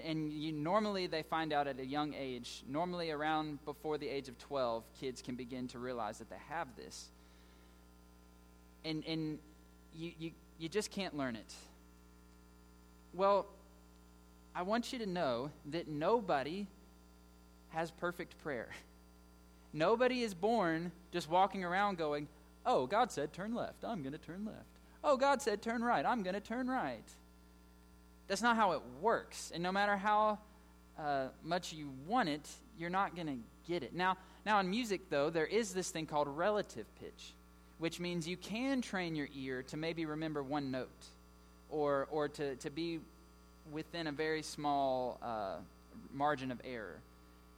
and 0.04 0.30
you, 0.30 0.52
normally 0.52 1.06
they 1.06 1.22
find 1.22 1.52
out 1.52 1.66
at 1.66 1.80
a 1.80 1.86
young 1.86 2.12
age 2.12 2.62
normally 2.68 3.10
around 3.10 3.64
before 3.64 3.96
the 3.96 4.08
age 4.08 4.28
of 4.28 4.38
12 4.38 4.84
kids 5.00 5.22
can 5.22 5.36
begin 5.36 5.68
to 5.68 5.78
realize 5.78 6.18
that 6.18 6.28
they 6.28 6.36
have 6.50 6.68
this. 6.76 7.08
And, 8.84 9.02
and 9.06 9.38
you, 9.96 10.12
you, 10.18 10.30
you 10.58 10.68
just 10.68 10.90
can't 10.90 11.16
learn 11.16 11.34
it. 11.34 11.54
Well 13.14 13.46
i 14.54 14.62
want 14.62 14.92
you 14.92 14.98
to 14.98 15.06
know 15.06 15.50
that 15.66 15.88
nobody 15.88 16.66
has 17.70 17.90
perfect 17.90 18.36
prayer 18.42 18.68
nobody 19.72 20.22
is 20.22 20.34
born 20.34 20.92
just 21.12 21.28
walking 21.28 21.64
around 21.64 21.98
going 21.98 22.28
oh 22.66 22.86
god 22.86 23.10
said 23.10 23.32
turn 23.32 23.54
left 23.54 23.84
i'm 23.84 24.02
going 24.02 24.12
to 24.12 24.18
turn 24.18 24.44
left 24.44 24.78
oh 25.04 25.16
god 25.16 25.40
said 25.40 25.62
turn 25.62 25.82
right 25.82 26.04
i'm 26.04 26.22
going 26.22 26.34
to 26.34 26.40
turn 26.40 26.68
right 26.68 27.08
that's 28.30 28.42
not 28.42 28.54
how 28.54 28.72
it 28.72 28.80
works. 29.00 29.50
And 29.52 29.60
no 29.60 29.72
matter 29.72 29.96
how 29.96 30.38
uh, 30.96 31.26
much 31.42 31.72
you 31.72 31.90
want 32.06 32.28
it, 32.28 32.48
you're 32.78 32.88
not 32.88 33.16
going 33.16 33.26
to 33.26 33.36
get 33.68 33.82
it. 33.82 33.92
Now, 33.92 34.18
now 34.46 34.60
in 34.60 34.70
music, 34.70 35.10
though, 35.10 35.30
there 35.30 35.46
is 35.46 35.74
this 35.74 35.90
thing 35.90 36.06
called 36.06 36.28
relative 36.28 36.86
pitch, 37.00 37.34
which 37.78 37.98
means 37.98 38.28
you 38.28 38.36
can 38.36 38.82
train 38.82 39.16
your 39.16 39.26
ear 39.34 39.64
to 39.64 39.76
maybe 39.76 40.06
remember 40.06 40.44
one 40.44 40.70
note 40.70 41.06
or, 41.70 42.06
or 42.08 42.28
to, 42.28 42.54
to 42.54 42.70
be 42.70 43.00
within 43.72 44.06
a 44.06 44.12
very 44.12 44.42
small 44.42 45.18
uh, 45.20 45.56
margin 46.14 46.52
of 46.52 46.60
error. 46.64 47.00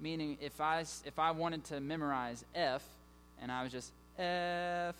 Meaning, 0.02 0.36
if 0.40 0.60
I, 0.60 0.80
if 0.80 1.18
I 1.18 1.30
wanted 1.30 1.62
to 1.66 1.80
memorize 1.80 2.44
F 2.56 2.82
and 3.40 3.52
I 3.52 3.62
was 3.62 3.70
just 3.70 3.92
F, 4.18 4.96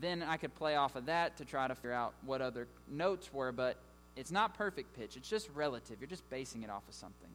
then 0.00 0.22
I 0.22 0.36
could 0.36 0.54
play 0.56 0.74
off 0.74 0.96
of 0.96 1.06
that 1.06 1.36
to 1.36 1.44
try 1.44 1.68
to 1.68 1.74
figure 1.76 1.92
out 1.92 2.12
what 2.26 2.42
other 2.42 2.66
notes 2.90 3.32
were. 3.32 3.52
But 3.52 3.76
it's 4.16 4.32
not 4.32 4.54
perfect 4.54 4.98
pitch, 4.98 5.16
it's 5.16 5.28
just 5.28 5.48
relative. 5.54 5.98
You're 6.00 6.08
just 6.08 6.28
basing 6.28 6.64
it 6.64 6.70
off 6.70 6.82
of 6.88 6.94
something. 6.94 7.30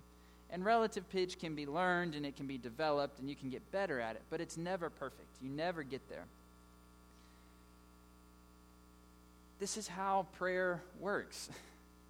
And 0.51 0.65
relative 0.65 1.09
pitch 1.09 1.39
can 1.39 1.55
be 1.55 1.65
learned 1.65 2.13
and 2.13 2.25
it 2.25 2.35
can 2.35 2.45
be 2.45 2.57
developed 2.57 3.19
and 3.19 3.29
you 3.29 3.35
can 3.37 3.49
get 3.49 3.71
better 3.71 3.99
at 4.01 4.17
it, 4.17 4.21
but 4.29 4.41
it's 4.41 4.57
never 4.57 4.89
perfect. 4.89 5.27
You 5.41 5.49
never 5.49 5.81
get 5.81 6.07
there. 6.09 6.25
This 9.59 9.77
is 9.77 9.87
how 9.87 10.27
prayer 10.37 10.81
works. 10.99 11.49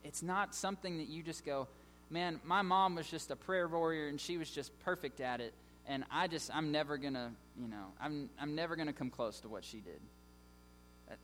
It's 0.07 0.21
not 0.21 0.53
something 0.53 0.99
that 0.99 1.09
you 1.09 1.23
just 1.23 1.43
go, 1.43 1.67
man, 2.09 2.39
my 2.43 2.61
mom 2.61 2.95
was 2.95 3.07
just 3.07 3.31
a 3.31 3.35
prayer 3.35 3.67
warrior 3.67 4.07
and 4.07 4.19
she 4.19 4.37
was 4.37 4.49
just 4.49 4.77
perfect 4.79 5.19
at 5.21 5.41
it, 5.41 5.53
and 5.87 6.03
I 6.11 6.27
just, 6.27 6.53
I'm 6.55 6.71
never 6.71 6.97
going 6.97 7.13
to, 7.13 7.31
you 7.59 7.67
know, 7.67 7.85
I'm, 8.01 8.29
I'm 8.39 8.55
never 8.55 8.75
going 8.75 8.87
to 8.87 8.93
come 8.93 9.09
close 9.09 9.39
to 9.41 9.49
what 9.49 9.63
she 9.63 9.77
did. 9.77 9.99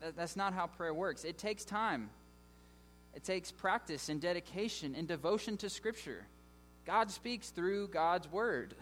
That, 0.00 0.16
that's 0.16 0.36
not 0.36 0.52
how 0.52 0.66
prayer 0.66 0.94
works. 0.94 1.24
It 1.24 1.38
takes 1.38 1.64
time. 1.64 2.10
It 3.14 3.24
takes 3.24 3.50
practice 3.50 4.08
and 4.08 4.20
dedication 4.20 4.94
and 4.94 5.06
devotion 5.06 5.56
to 5.58 5.68
Scripture. 5.68 6.26
God 6.86 7.10
speaks 7.10 7.50
through 7.50 7.88
God's 7.88 8.30
Word. 8.30 8.74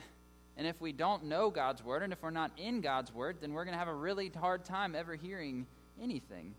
And 0.57 0.67
if 0.67 0.81
we 0.81 0.93
don't 0.93 1.25
know 1.25 1.51
God's 1.51 1.83
Word 1.83 2.03
and 2.03 2.13
if 2.13 2.23
we're 2.23 2.31
not 2.31 2.53
in 2.59 2.81
God's 2.81 3.13
Word, 3.15 3.39
then 3.41 3.53
we're 3.53 3.65
going 3.65 3.75
to 3.75 3.79
have 3.79 3.89
a 3.89 3.95
really 3.95 4.29
hard 4.29 4.65
time 4.65 4.95
ever 4.95 5.15
hearing 5.15 5.67
anything. 6.01 6.55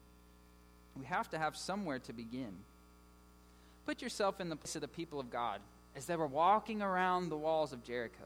We 0.98 1.06
have 1.06 1.30
to 1.30 1.38
have 1.38 1.56
somewhere 1.56 2.00
to 2.00 2.14
begin. 2.14 2.58
Put 3.92 4.02
yourself 4.02 4.40
in 4.40 4.48
the 4.48 4.56
place 4.56 4.76
of 4.76 4.82
the 4.82 4.88
people 4.88 5.20
of 5.20 5.30
God 5.30 5.60
as 5.98 6.06
they 6.06 6.16
were 6.16 6.26
walking 6.26 6.82
around 6.82 7.28
the 7.28 7.36
walls 7.36 7.74
of 7.74 7.84
Jericho. 7.84 8.24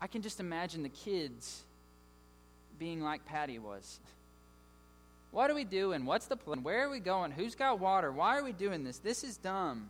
I 0.00 0.08
can 0.08 0.22
just 0.22 0.40
imagine 0.40 0.82
the 0.82 0.88
kids 0.88 1.62
being 2.80 3.00
like 3.00 3.24
Patty 3.24 3.60
was. 3.60 4.00
What 5.30 5.52
are 5.52 5.54
we 5.54 5.62
doing? 5.62 6.04
What's 6.04 6.26
the 6.26 6.36
plan? 6.36 6.64
Where 6.64 6.84
are 6.84 6.90
we 6.90 6.98
going? 6.98 7.30
Who's 7.30 7.54
got 7.54 7.78
water? 7.78 8.10
Why 8.10 8.36
are 8.38 8.42
we 8.42 8.50
doing 8.50 8.82
this? 8.82 8.98
This 8.98 9.22
is 9.22 9.36
dumb. 9.36 9.88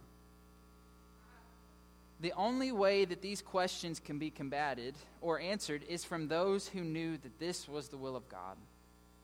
The 2.21 2.35
only 2.35 2.73
way 2.73 3.07
that 3.07 3.23
these 3.23 3.41
questions 3.41 3.99
can 3.99 4.19
be 4.19 4.29
combated 4.29 4.95
or 5.23 5.41
answered 5.41 5.85
is 5.89 6.05
from 6.05 6.29
those 6.29 6.69
who 6.69 6.83
knew 6.83 7.17
that 7.17 7.39
this 7.39 7.67
was 7.67 7.89
the 7.89 7.97
will 7.97 8.15
of 8.15 8.29
God. 8.29 8.59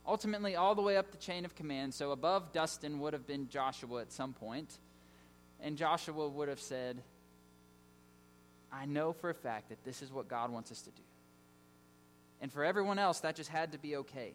Ultimately, 0.06 0.54
all 0.54 0.74
the 0.74 0.82
way 0.82 0.96
up 0.96 1.10
the 1.10 1.16
chain 1.16 1.44
of 1.44 1.54
command. 1.54 1.92
So, 1.92 2.12
above 2.12 2.52
Dustin 2.52 3.00
would 3.00 3.12
have 3.12 3.26
been 3.26 3.48
Joshua 3.48 4.00
at 4.00 4.12
some 4.12 4.32
point, 4.32 4.78
and 5.60 5.76
Joshua 5.76 6.28
would 6.28 6.48
have 6.48 6.60
said, 6.60 7.02
I 8.72 8.84
know 8.84 9.12
for 9.12 9.30
a 9.30 9.34
fact 9.34 9.70
that 9.70 9.82
this 9.84 10.02
is 10.02 10.12
what 10.12 10.28
God 10.28 10.50
wants 10.50 10.70
us 10.70 10.82
to 10.82 10.90
do. 10.90 11.02
And 12.40 12.52
for 12.52 12.64
everyone 12.64 12.98
else, 12.98 13.20
that 13.20 13.34
just 13.34 13.50
had 13.50 13.72
to 13.72 13.78
be 13.78 13.96
okay. 13.96 14.34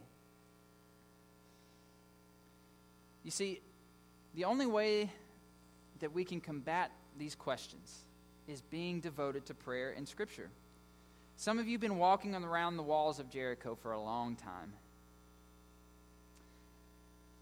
You 3.23 3.31
see, 3.31 3.61
the 4.33 4.45
only 4.45 4.65
way 4.65 5.11
that 5.99 6.11
we 6.11 6.25
can 6.25 6.41
combat 6.41 6.91
these 7.17 7.35
questions 7.35 8.05
is 8.47 8.61
being 8.61 8.99
devoted 8.99 9.45
to 9.45 9.53
prayer 9.53 9.93
and 9.95 10.07
Scripture. 10.07 10.49
Some 11.35 11.59
of 11.59 11.67
you 11.67 11.73
have 11.73 11.81
been 11.81 11.97
walking 11.97 12.35
around 12.35 12.77
the 12.77 12.83
walls 12.83 13.19
of 13.19 13.29
Jericho 13.29 13.75
for 13.75 13.91
a 13.91 14.01
long 14.01 14.35
time. 14.35 14.73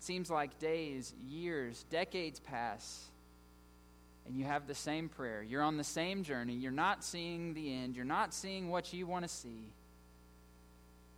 Seems 0.09 0.31
like 0.31 0.57
days, 0.57 1.13
years, 1.27 1.85
decades 1.91 2.39
pass, 2.39 3.11
and 4.25 4.35
you 4.35 4.43
have 4.43 4.65
the 4.65 4.73
same 4.73 5.07
prayer. 5.07 5.43
You're 5.43 5.61
on 5.61 5.77
the 5.77 5.83
same 5.83 6.23
journey. 6.23 6.55
You're 6.55 6.71
not 6.71 7.03
seeing 7.03 7.53
the 7.53 7.71
end. 7.71 7.95
You're 7.95 8.05
not 8.05 8.33
seeing 8.33 8.69
what 8.69 8.91
you 8.91 9.05
want 9.05 9.23
to 9.23 9.29
see. 9.29 9.71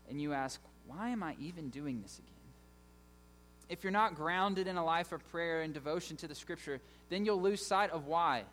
And 0.09 0.21
you 0.21 0.33
ask, 0.33 0.59
why 0.87 1.11
am 1.11 1.23
I 1.23 1.37
even 1.39 1.69
doing 1.69 2.01
this 2.01 2.19
again? 2.19 2.31
if 3.69 3.85
you're 3.85 3.91
not 3.91 4.15
grounded 4.15 4.67
in 4.67 4.75
a 4.75 4.83
life 4.83 5.13
of 5.13 5.25
prayer 5.29 5.61
and 5.61 5.73
devotion 5.73 6.17
to 6.17 6.27
the 6.27 6.35
scripture, 6.35 6.81
then 7.07 7.23
you'll 7.23 7.41
lose 7.41 7.65
sight 7.65 7.89
of 7.91 8.05
why. 8.05 8.43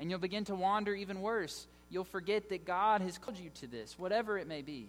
And 0.00 0.10
you'll 0.10 0.18
begin 0.18 0.44
to 0.46 0.56
wander 0.56 0.92
even 0.92 1.20
worse. 1.20 1.68
You'll 1.88 2.02
forget 2.02 2.48
that 2.48 2.64
God 2.64 3.00
has 3.00 3.16
called 3.16 3.38
you 3.38 3.50
to 3.60 3.68
this, 3.68 3.96
whatever 3.96 4.36
it 4.36 4.48
may 4.48 4.62
be. 4.62 4.88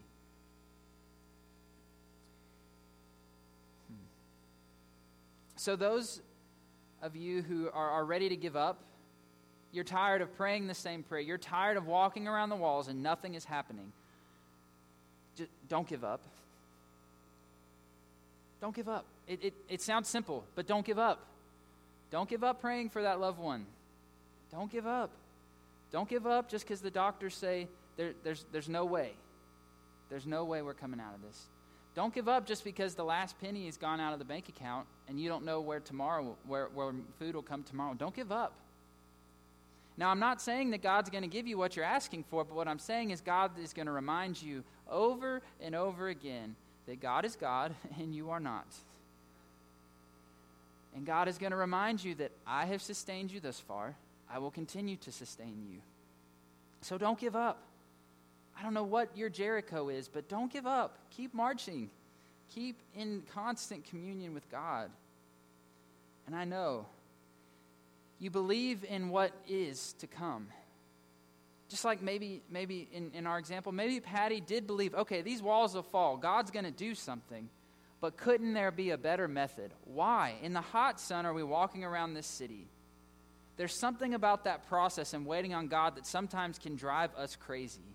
So, 5.55 5.75
those 5.75 6.21
of 7.01 7.15
you 7.15 7.41
who 7.41 7.69
are, 7.73 7.89
are 7.91 8.05
ready 8.05 8.29
to 8.29 8.35
give 8.35 8.55
up, 8.55 8.79
you're 9.71 9.83
tired 9.83 10.21
of 10.21 10.35
praying 10.35 10.67
the 10.67 10.73
same 10.73 11.03
prayer, 11.03 11.21
you're 11.21 11.37
tired 11.37 11.77
of 11.77 11.85
walking 11.85 12.27
around 12.27 12.49
the 12.49 12.55
walls 12.55 12.87
and 12.87 13.03
nothing 13.03 13.35
is 13.35 13.45
happening. 13.45 13.91
Just 15.35 15.51
don't 15.67 15.87
give 15.87 16.03
up. 16.03 16.21
Don't 18.61 18.75
give 18.75 18.87
up. 18.87 19.05
It, 19.27 19.43
it, 19.43 19.53
it 19.69 19.81
sounds 19.81 20.07
simple, 20.07 20.45
but 20.55 20.65
don't 20.65 20.85
give 20.85 20.97
up. 20.97 21.25
Don't 22.09 22.29
give 22.29 22.43
up 22.43 22.61
praying 22.61 22.89
for 22.89 23.01
that 23.01 23.19
loved 23.19 23.39
one. 23.39 23.65
Don't 24.51 24.71
give 24.71 24.87
up. 24.87 25.11
Don't 25.91 26.07
give 26.07 26.25
up 26.25 26.49
just 26.49 26.65
because 26.65 26.81
the 26.81 26.91
doctors 26.91 27.35
say 27.35 27.67
there, 27.97 28.13
there's, 28.23 28.45
there's 28.51 28.69
no 28.69 28.85
way. 28.85 29.11
There's 30.09 30.25
no 30.25 30.45
way 30.45 30.61
we're 30.61 30.73
coming 30.73 30.99
out 30.99 31.13
of 31.15 31.21
this. 31.21 31.45
Don't 31.95 32.13
give 32.13 32.27
up 32.27 32.45
just 32.45 32.65
because 32.65 32.93
the 32.93 33.05
last 33.05 33.39
penny 33.39 33.65
has 33.65 33.77
gone 33.77 34.01
out 34.01 34.11
of 34.11 34.19
the 34.19 34.25
bank 34.25 34.49
account 34.49 34.85
and 35.07 35.19
you 35.19 35.29
don't 35.29 35.45
know 35.45 35.61
where 35.61 35.79
tomorrow, 35.79 36.35
where, 36.45 36.67
where 36.73 36.91
food 37.17 37.35
will 37.35 37.41
come 37.41 37.63
tomorrow. 37.63 37.93
Don't 37.93 38.15
give 38.15 38.31
up. 38.31 38.53
Now, 39.97 40.09
I'm 40.09 40.19
not 40.19 40.41
saying 40.41 40.71
that 40.71 40.83
God's 40.83 41.09
going 41.09 41.21
to 41.21 41.29
give 41.29 41.47
you 41.47 41.57
what 41.57 41.77
you're 41.77 41.85
asking 41.85 42.25
for, 42.29 42.43
but 42.43 42.53
what 42.53 42.67
I'm 42.67 42.79
saying 42.79 43.11
is 43.11 43.21
God 43.21 43.51
is 43.57 43.71
going 43.71 43.85
to 43.85 43.93
remind 43.93 44.41
you 44.41 44.65
over 44.91 45.41
and 45.61 45.73
over 45.73 46.09
again 46.09 46.57
that 46.85 46.99
God 46.99 47.23
is 47.23 47.37
God 47.37 47.73
and 47.99 48.13
you 48.13 48.29
are 48.29 48.41
not. 48.41 48.67
And 50.95 51.05
God 51.05 51.29
is 51.29 51.37
going 51.37 51.51
to 51.51 51.57
remind 51.57 52.03
you 52.03 52.15
that 52.15 52.31
I 52.45 52.65
have 52.65 52.81
sustained 52.81 53.31
you 53.31 53.39
thus 53.39 53.59
far. 53.59 53.95
I 54.29 54.39
will 54.39 54.51
continue 54.51 54.97
to 54.97 55.11
sustain 55.11 55.65
you. 55.69 55.79
So 56.81 56.97
don't 56.97 57.19
give 57.19 57.35
up. 57.35 57.61
I 58.57 58.63
don't 58.63 58.73
know 58.73 58.83
what 58.83 59.15
your 59.17 59.29
Jericho 59.29 59.89
is, 59.89 60.07
but 60.07 60.29
don't 60.29 60.51
give 60.51 60.65
up. 60.65 60.97
Keep 61.11 61.33
marching. 61.33 61.89
Keep 62.53 62.79
in 62.95 63.23
constant 63.33 63.85
communion 63.85 64.33
with 64.33 64.49
God. 64.49 64.89
And 66.27 66.35
I 66.35 66.45
know 66.45 66.85
you 68.19 68.29
believe 68.31 68.83
in 68.83 69.09
what 69.09 69.31
is 69.47 69.93
to 69.99 70.07
come. 70.07 70.47
Just 71.69 71.83
like 71.83 72.01
maybe, 72.01 72.41
maybe 72.49 72.87
in, 72.93 73.11
in 73.13 73.27
our 73.27 73.37
example, 73.39 73.71
maybe 73.71 73.99
Patty 73.99 74.39
did 74.39 74.67
believe, 74.67 74.93
okay, 74.93 75.21
these 75.21 75.41
walls 75.41 75.73
will 75.73 75.83
fall. 75.83 76.15
God's 76.15 76.51
going 76.51 76.65
to 76.65 76.71
do 76.71 76.95
something. 76.95 77.49
But 78.01 78.17
couldn't 78.17 78.53
there 78.53 78.71
be 78.71 78.91
a 78.91 78.97
better 78.97 79.27
method? 79.27 79.73
Why? 79.83 80.35
In 80.43 80.53
the 80.53 80.61
hot 80.61 80.99
sun 80.99 81.25
are 81.25 81.33
we 81.33 81.43
walking 81.43 81.83
around 81.83 82.13
this 82.13 82.27
city? 82.27 82.67
There's 83.57 83.73
something 83.73 84.13
about 84.13 84.43
that 84.43 84.67
process 84.67 85.13
and 85.13 85.25
waiting 85.25 85.53
on 85.53 85.67
God 85.67 85.95
that 85.95 86.05
sometimes 86.05 86.59
can 86.59 86.75
drive 86.75 87.15
us 87.15 87.35
crazy. 87.35 87.94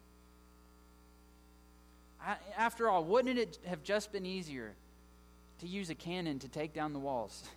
After 2.57 2.89
all, 2.89 3.05
wouldn't 3.05 3.39
it 3.39 3.59
have 3.67 3.83
just 3.83 4.13
been 4.13 4.27
easier 4.27 4.75
to 5.61 5.67
use 5.67 5.91
a 5.91 5.95
cannon 5.95 6.39
to 6.41 6.49
take 6.49 6.75
down 6.75 6.93
the 6.93 6.99
walls? 6.99 7.43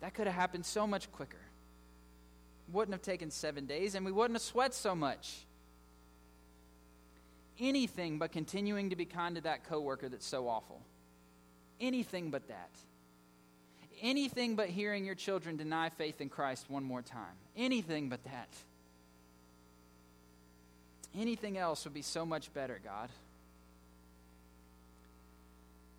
That 0.00 0.12
could 0.12 0.26
have 0.26 0.36
happened 0.36 0.66
so 0.66 0.86
much 0.86 1.10
quicker. 1.12 1.40
Wouldn't 2.70 2.92
have 2.92 3.00
taken 3.00 3.30
seven 3.30 3.64
days, 3.64 3.94
and 3.94 4.04
we 4.04 4.12
wouldn't 4.12 4.34
have 4.34 4.42
sweat 4.42 4.74
so 4.74 4.94
much. 4.94 5.46
Anything 7.58 8.18
but 8.18 8.30
continuing 8.30 8.90
to 8.90 8.96
be 8.96 9.06
kind 9.06 9.36
to 9.36 9.40
that 9.42 9.64
coworker 9.64 10.10
that's 10.10 10.26
so 10.26 10.46
awful. 10.46 10.82
Anything 11.80 12.30
but 12.30 12.48
that. 12.48 12.70
Anything 14.02 14.56
but 14.56 14.68
hearing 14.68 15.04
your 15.04 15.14
children 15.14 15.56
deny 15.56 15.88
faith 15.88 16.20
in 16.20 16.28
Christ 16.28 16.68
one 16.68 16.84
more 16.84 17.00
time. 17.00 17.36
Anything 17.56 18.10
but 18.10 18.22
that. 18.24 18.48
Anything 21.16 21.56
else 21.56 21.84
would 21.84 21.94
be 21.94 22.02
so 22.02 22.26
much 22.26 22.52
better, 22.52 22.80
God. 22.84 23.08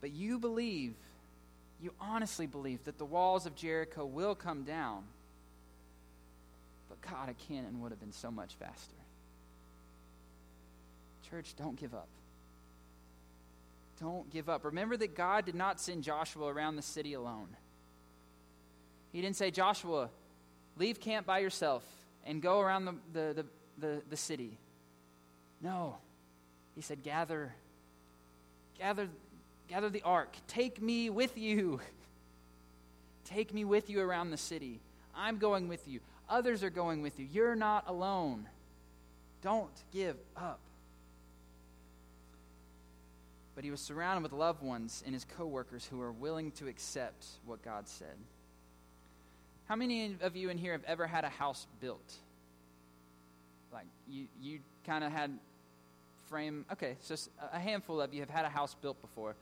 But 0.05 0.13
you 0.13 0.37
believe, 0.37 0.93
you 1.81 1.91
honestly 1.99 2.45
believe 2.45 2.83
that 2.83 2.99
the 2.99 3.05
walls 3.05 3.47
of 3.47 3.55
Jericho 3.55 4.05
will 4.05 4.35
come 4.35 4.61
down. 4.61 5.03
But 6.87 7.01
God, 7.01 7.27
a 7.29 7.33
cannon 7.33 7.81
would 7.81 7.89
have 7.89 7.99
been 7.99 8.11
so 8.11 8.29
much 8.29 8.53
faster. 8.53 8.93
Church, 11.27 11.55
don't 11.57 11.75
give 11.75 11.95
up. 11.95 12.07
Don't 13.99 14.29
give 14.29 14.47
up. 14.47 14.63
Remember 14.63 14.95
that 14.95 15.15
God 15.15 15.43
did 15.43 15.55
not 15.55 15.81
send 15.81 16.03
Joshua 16.03 16.53
around 16.53 16.75
the 16.75 16.83
city 16.83 17.13
alone. 17.13 17.47
He 19.11 19.21
didn't 19.21 19.37
say, 19.37 19.49
Joshua, 19.49 20.11
leave 20.77 20.99
camp 20.99 21.25
by 21.25 21.39
yourself 21.39 21.83
and 22.27 22.43
go 22.43 22.59
around 22.59 22.85
the, 22.85 22.93
the, 23.11 23.33
the, 23.33 23.45
the, 23.79 24.01
the 24.11 24.17
city. 24.17 24.59
No. 25.63 25.97
He 26.75 26.81
said, 26.81 27.01
gather, 27.01 27.55
gather, 28.77 29.09
gather 29.67 29.89
the 29.89 30.01
ark. 30.03 30.35
Take 30.47 30.81
me 30.81 31.09
with 31.09 31.37
you. 31.37 31.81
Take 33.25 33.53
me 33.53 33.65
with 33.65 33.89
you 33.89 34.01
around 34.01 34.31
the 34.31 34.37
city. 34.37 34.79
I'm 35.15 35.37
going 35.37 35.67
with 35.67 35.87
you. 35.87 35.99
Others 36.29 36.63
are 36.63 36.69
going 36.69 37.01
with 37.01 37.19
you. 37.19 37.27
You're 37.31 37.55
not 37.55 37.85
alone. 37.87 38.47
Don't 39.41 39.71
give 39.91 40.17
up. 40.35 40.59
But 43.55 43.63
he 43.63 43.71
was 43.71 43.79
surrounded 43.79 44.23
with 44.23 44.33
loved 44.33 44.61
ones 44.61 45.01
and 45.05 45.13
his 45.13 45.25
coworkers 45.37 45.85
who 45.85 45.97
were 45.97 46.11
willing 46.11 46.51
to 46.53 46.67
accept 46.67 47.25
what 47.45 47.63
God 47.63 47.87
said. 47.87 48.15
How 49.67 49.75
many 49.75 50.15
of 50.21 50.35
you 50.35 50.49
in 50.49 50.57
here 50.57 50.73
have 50.73 50.83
ever 50.85 51.07
had 51.07 51.23
a 51.23 51.29
house 51.29 51.65
built? 51.79 52.13
Like 53.71 53.87
you, 54.07 54.27
you 54.41 54.59
kind 54.85 55.03
of 55.03 55.11
had 55.11 55.31
frame. 56.27 56.65
Okay, 56.71 56.97
so 57.01 57.15
a 57.51 57.59
handful 57.59 58.01
of 58.01 58.13
you 58.13 58.19
have 58.19 58.29
had 58.29 58.45
a 58.45 58.49
house 58.49 58.75
built 58.75 59.01
before. 59.01 59.35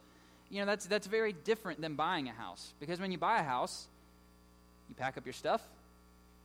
You 0.54 0.60
know 0.60 0.68
that's 0.68 0.86
that's 0.86 1.08
very 1.08 1.34
different 1.34 1.82
than 1.82 1.96
buying 1.96 2.30
a 2.30 2.32
house 2.32 2.76
because 2.80 3.00
when 3.00 3.12
you 3.12 3.18
buy 3.18 3.40
a 3.40 3.44
house, 3.44 3.88
you 4.88 4.94
pack 4.94 5.18
up 5.18 5.26
your 5.26 5.34
stuff, 5.34 5.64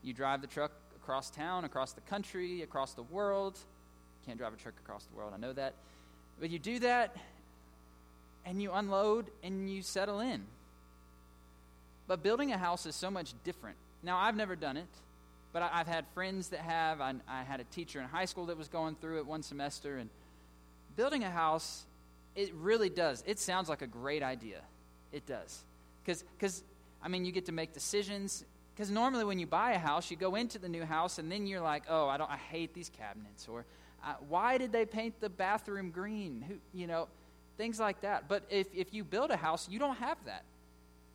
you 0.02 0.14
drive 0.14 0.40
the 0.40 0.46
truck 0.46 0.72
across 0.96 1.28
town, 1.28 1.66
across 1.66 1.92
the 1.92 2.00
country, 2.00 2.62
across 2.62 2.94
the 2.94 3.02
world. 3.02 3.58
Can't 4.24 4.38
drive 4.38 4.54
a 4.54 4.56
truck 4.56 4.72
across 4.82 5.04
the 5.04 5.14
world, 5.14 5.32
I 5.34 5.38
know 5.38 5.52
that. 5.52 5.74
But 6.40 6.48
you 6.48 6.58
do 6.58 6.78
that, 6.78 7.18
and 8.46 8.62
you 8.62 8.72
unload 8.72 9.26
and 9.42 9.70
you 9.70 9.82
settle 9.82 10.20
in. 10.20 10.42
But 12.06 12.22
building 12.22 12.50
a 12.50 12.56
house 12.56 12.86
is 12.86 12.96
so 12.96 13.10
much 13.10 13.34
different. 13.44 13.76
Now, 14.02 14.16
I've 14.16 14.36
never 14.36 14.56
done 14.56 14.78
it, 14.78 14.88
but 15.52 15.60
I, 15.60 15.68
have 15.68 15.86
had 15.86 16.06
friends 16.14 16.48
that 16.48 16.60
have. 16.60 17.02
I, 17.02 17.12
I 17.28 17.42
had 17.42 17.60
a 17.60 17.64
teacher 17.64 18.00
in 18.00 18.06
high 18.06 18.24
school 18.24 18.46
that 18.46 18.56
was 18.56 18.68
going 18.68 18.94
through 19.02 19.18
it 19.18 19.26
one 19.26 19.42
semester. 19.42 19.98
And 19.98 20.08
building 20.96 21.24
a 21.24 21.30
house, 21.30 21.84
it 22.38 22.54
really 22.54 22.88
does. 22.88 23.24
It 23.26 23.40
sounds 23.40 23.68
like 23.68 23.82
a 23.82 23.86
great 23.88 24.22
idea. 24.22 24.60
It 25.10 25.26
does. 25.26 25.64
Because, 26.04 26.62
I 27.02 27.08
mean, 27.08 27.24
you 27.24 27.32
get 27.32 27.46
to 27.46 27.52
make 27.52 27.72
decisions. 27.72 28.44
Because 28.72 28.92
normally 28.92 29.24
when 29.24 29.40
you 29.40 29.46
buy 29.46 29.72
a 29.72 29.78
house, 29.78 30.08
you 30.08 30.16
go 30.16 30.36
into 30.36 30.60
the 30.60 30.68
new 30.68 30.84
house 30.84 31.18
and 31.18 31.32
then 31.32 31.48
you're 31.48 31.60
like, 31.60 31.82
oh, 31.88 32.06
I, 32.06 32.16
don't, 32.16 32.30
I 32.30 32.36
hate 32.36 32.74
these 32.74 32.90
cabinets. 32.90 33.48
Or 33.48 33.64
uh, 34.04 34.14
why 34.28 34.56
did 34.56 34.70
they 34.70 34.86
paint 34.86 35.20
the 35.20 35.28
bathroom 35.28 35.90
green? 35.90 36.44
Who, 36.46 36.54
you 36.72 36.86
know, 36.86 37.08
things 37.56 37.80
like 37.80 38.02
that. 38.02 38.28
But 38.28 38.44
if, 38.50 38.68
if 38.72 38.94
you 38.94 39.02
build 39.02 39.32
a 39.32 39.36
house, 39.36 39.68
you 39.68 39.80
don't 39.80 39.96
have 39.96 40.18
that. 40.26 40.44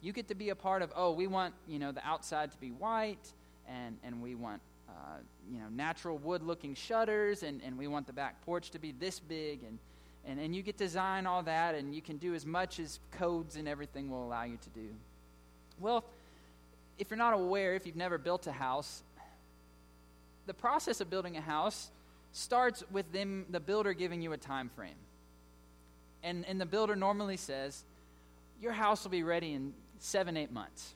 You 0.01 0.11
get 0.11 0.27
to 0.27 0.35
be 0.35 0.49
a 0.49 0.55
part 0.55 0.81
of, 0.81 0.91
oh, 0.93 1.13
we 1.13 1.27
want, 1.27 1.53
you 1.69 1.79
know, 1.79 1.93
the 1.93 2.05
outside 2.05 2.51
to 2.51 2.57
be 2.57 2.71
white, 2.71 3.31
and, 3.65 3.97
and 4.03 4.21
we 4.21 4.35
want, 4.35 4.61
uh, 4.89 5.19
you 5.49 5.59
know, 5.59 5.69
natural 5.69 6.17
wood-looking 6.17 6.75
shutters, 6.75 7.43
and, 7.43 7.61
and 7.63 7.77
we 7.77 7.87
want 7.87 8.07
the 8.07 8.11
back 8.11 8.41
porch 8.41 8.71
to 8.71 8.79
be 8.79 8.91
this 8.91 9.21
big, 9.21 9.63
and, 9.63 9.79
and, 10.25 10.39
and 10.39 10.55
you 10.55 10.61
get 10.61 10.77
to 10.77 10.85
design 10.85 11.25
all 11.25 11.43
that, 11.43 11.75
and 11.75 11.93
you 11.93 12.01
can 12.01 12.17
do 12.17 12.33
as 12.33 12.45
much 12.45 12.79
as 12.79 12.99
codes 13.11 13.55
and 13.55 13.67
everything 13.67 14.09
will 14.09 14.23
allow 14.25 14.43
you 14.43 14.57
to 14.57 14.69
do. 14.69 14.87
Well, 15.79 16.05
if 16.97 17.09
you're 17.09 17.17
not 17.17 17.33
aware, 17.33 17.75
if 17.75 17.85
you've 17.85 17.95
never 17.95 18.17
built 18.17 18.47
a 18.47 18.51
house, 18.51 19.03
the 20.45 20.53
process 20.53 21.01
of 21.01 21.09
building 21.09 21.37
a 21.37 21.41
house 21.41 21.89
starts 22.31 22.83
with 22.91 23.11
them, 23.11 23.45
the 23.49 23.59
builder 23.59 23.93
giving 23.93 24.21
you 24.21 24.33
a 24.33 24.37
time 24.37 24.69
frame. 24.69 24.95
And, 26.23 26.45
and 26.45 26.59
the 26.59 26.65
builder 26.65 26.95
normally 26.95 27.37
says, 27.37 27.83
Your 28.61 28.71
house 28.71 29.03
will 29.03 29.11
be 29.11 29.23
ready 29.23 29.53
in 29.53 29.73
seven, 29.99 30.37
eight 30.37 30.51
months. 30.51 30.93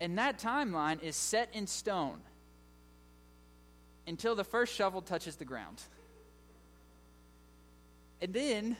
And 0.00 0.18
that 0.18 0.38
timeline 0.38 1.02
is 1.02 1.16
set 1.16 1.48
in 1.52 1.66
stone 1.66 2.20
until 4.06 4.34
the 4.34 4.44
first 4.44 4.74
shovel 4.74 5.02
touches 5.02 5.36
the 5.36 5.44
ground. 5.44 5.82
And 8.20 8.32
then 8.32 8.76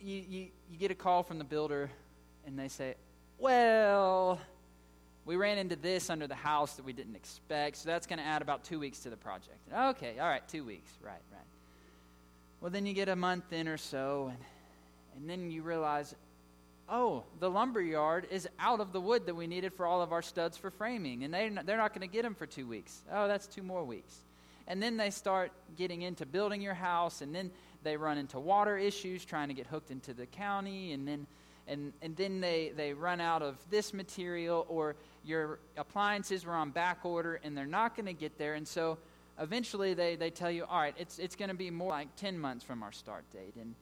you, 0.00 0.24
you, 0.28 0.46
you 0.70 0.78
get 0.78 0.90
a 0.90 0.94
call 0.94 1.22
from 1.22 1.38
the 1.38 1.44
builder, 1.44 1.90
and 2.46 2.58
they 2.58 2.68
say, 2.68 2.94
Well, 3.38 4.40
we 5.24 5.36
ran 5.36 5.58
into 5.58 5.76
this 5.76 6.10
under 6.10 6.26
the 6.26 6.34
house 6.34 6.74
that 6.74 6.84
we 6.84 6.92
didn't 6.92 7.16
expect, 7.16 7.76
so 7.76 7.88
that's 7.88 8.06
going 8.06 8.18
to 8.18 8.24
add 8.24 8.42
about 8.42 8.64
two 8.64 8.78
weeks 8.78 9.00
to 9.00 9.10
the 9.10 9.16
project. 9.16 9.58
Okay, 9.72 10.18
all 10.18 10.28
right, 10.28 10.46
two 10.48 10.64
weeks. 10.64 10.90
Right, 11.02 11.12
right. 11.32 11.42
Well, 12.60 12.70
then 12.70 12.86
you 12.86 12.94
get 12.94 13.08
a 13.08 13.16
month 13.16 13.52
in 13.52 13.68
or 13.68 13.76
so, 13.76 14.28
and 14.30 14.38
and 15.16 15.28
then 15.28 15.50
you 15.50 15.62
realize, 15.62 16.14
oh, 16.88 17.24
the 17.40 17.50
lumber 17.50 17.80
yard 17.80 18.26
is 18.30 18.48
out 18.58 18.80
of 18.80 18.92
the 18.92 19.00
wood 19.00 19.26
that 19.26 19.34
we 19.34 19.46
needed 19.46 19.72
for 19.72 19.86
all 19.86 20.02
of 20.02 20.12
our 20.12 20.22
studs 20.22 20.56
for 20.56 20.70
framing, 20.70 21.24
and 21.24 21.32
they, 21.32 21.48
they're 21.64 21.78
not 21.78 21.92
going 21.92 22.06
to 22.06 22.12
get 22.12 22.22
them 22.22 22.34
for 22.34 22.46
two 22.46 22.66
weeks. 22.66 23.02
Oh, 23.12 23.26
that's 23.26 23.46
two 23.46 23.62
more 23.62 23.84
weeks. 23.84 24.20
And 24.68 24.82
then 24.82 24.96
they 24.96 25.10
start 25.10 25.52
getting 25.76 26.02
into 26.02 26.26
building 26.26 26.60
your 26.60 26.74
house, 26.74 27.20
and 27.20 27.34
then 27.34 27.50
they 27.82 27.96
run 27.96 28.18
into 28.18 28.40
water 28.40 28.76
issues 28.76 29.24
trying 29.24 29.48
to 29.48 29.54
get 29.54 29.66
hooked 29.66 29.90
into 29.90 30.12
the 30.12 30.26
county, 30.26 30.92
and 30.92 31.06
then 31.06 31.26
and, 31.68 31.92
and 32.00 32.16
then 32.16 32.40
they, 32.40 32.72
they 32.76 32.92
run 32.92 33.20
out 33.20 33.42
of 33.42 33.56
this 33.70 33.92
material, 33.92 34.66
or 34.68 34.94
your 35.24 35.58
appliances 35.76 36.44
were 36.44 36.54
on 36.54 36.70
back 36.70 37.04
order 37.04 37.40
and 37.42 37.56
they're 37.56 37.66
not 37.66 37.96
going 37.96 38.06
to 38.06 38.12
get 38.12 38.38
there. 38.38 38.54
And 38.54 38.66
so 38.66 38.98
eventually 39.40 39.94
they, 39.94 40.16
they 40.16 40.30
tell 40.30 40.50
you, 40.50 40.64
all 40.64 40.80
right, 40.80 40.94
it's, 40.96 41.18
it's 41.18 41.34
going 41.34 41.48
to 41.48 41.56
be 41.56 41.70
more 41.70 41.90
like 41.90 42.14
10 42.16 42.38
months 42.38 42.64
from 42.64 42.82
our 42.82 42.92
start 42.92 43.24
date. 43.32 43.56
And, 43.60 43.74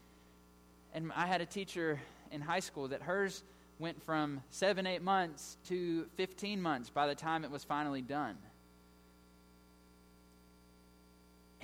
and 0.94 1.12
I 1.14 1.26
had 1.26 1.40
a 1.40 1.46
teacher 1.46 2.00
in 2.32 2.40
high 2.40 2.60
school 2.60 2.88
that 2.88 3.02
hers 3.02 3.42
went 3.78 4.02
from 4.02 4.40
seven, 4.50 4.86
eight 4.86 5.02
months 5.02 5.58
to 5.68 6.06
15 6.16 6.62
months 6.62 6.88
by 6.88 7.06
the 7.06 7.14
time 7.14 7.44
it 7.44 7.50
was 7.50 7.64
finally 7.64 8.02
done. 8.02 8.36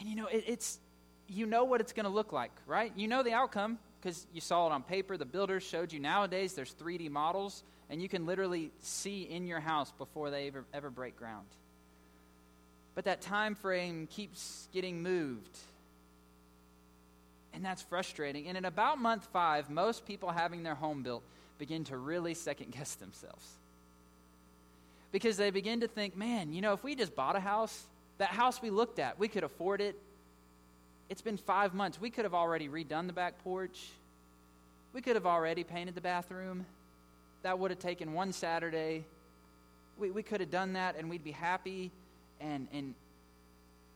And 0.00 0.08
you 0.08 0.16
know, 0.16 0.26
it, 0.26 0.42
it's, 0.46 0.80
you 1.28 1.46
know 1.46 1.62
what 1.62 1.80
it's 1.80 1.92
going 1.92 2.04
to 2.04 2.10
look 2.10 2.32
like, 2.32 2.50
right? 2.66 2.92
You 2.96 3.06
know 3.06 3.22
the 3.22 3.32
outcome 3.32 3.78
because 4.00 4.26
you 4.32 4.40
saw 4.40 4.66
it 4.66 4.72
on 4.72 4.82
paper. 4.82 5.16
The 5.16 5.24
builders 5.24 5.62
showed 5.62 5.92
you. 5.92 6.00
Nowadays, 6.00 6.54
there's 6.54 6.74
3D 6.74 7.08
models, 7.10 7.62
and 7.88 8.02
you 8.02 8.08
can 8.08 8.26
literally 8.26 8.72
see 8.80 9.22
in 9.22 9.46
your 9.46 9.60
house 9.60 9.92
before 9.92 10.30
they 10.30 10.48
ever, 10.48 10.64
ever 10.74 10.90
break 10.90 11.16
ground. 11.16 11.46
But 12.96 13.04
that 13.04 13.20
time 13.20 13.54
frame 13.54 14.08
keeps 14.10 14.68
getting 14.72 15.02
moved 15.02 15.56
and 17.52 17.64
that's 17.64 17.82
frustrating. 17.82 18.48
And 18.48 18.56
in 18.56 18.64
about 18.64 18.98
month 18.98 19.28
five, 19.32 19.70
most 19.70 20.06
people 20.06 20.30
having 20.30 20.62
their 20.62 20.74
home 20.74 21.02
built 21.02 21.22
begin 21.58 21.84
to 21.84 21.96
really 21.96 22.34
second 22.34 22.72
guess 22.72 22.94
themselves. 22.94 23.46
Because 25.12 25.36
they 25.36 25.50
begin 25.50 25.80
to 25.80 25.88
think, 25.88 26.16
man, 26.16 26.52
you 26.52 26.60
know, 26.60 26.72
if 26.72 26.84
we 26.84 26.94
just 26.94 27.16
bought 27.16 27.36
a 27.36 27.40
house, 27.40 27.86
that 28.20 28.28
house 28.28 28.60
we 28.60 28.68
looked 28.68 28.98
at, 28.98 29.18
we 29.18 29.28
could 29.28 29.44
afford 29.44 29.80
it. 29.80 29.98
It's 31.08 31.22
been 31.22 31.38
five 31.38 31.72
months. 31.72 31.98
We 31.98 32.10
could 32.10 32.26
have 32.26 32.34
already 32.34 32.68
redone 32.68 33.06
the 33.06 33.14
back 33.14 33.42
porch. 33.42 33.88
We 34.92 35.00
could 35.00 35.16
have 35.16 35.24
already 35.24 35.64
painted 35.64 35.94
the 35.94 36.02
bathroom. 36.02 36.66
That 37.42 37.58
would 37.58 37.70
have 37.70 37.80
taken 37.80 38.12
one 38.12 38.34
Saturday. 38.34 39.06
We, 39.98 40.10
we 40.10 40.22
could 40.22 40.40
have 40.40 40.50
done 40.50 40.74
that 40.74 40.96
and 40.98 41.08
we'd 41.08 41.24
be 41.24 41.30
happy 41.30 41.90
and, 42.42 42.68
and 42.74 42.94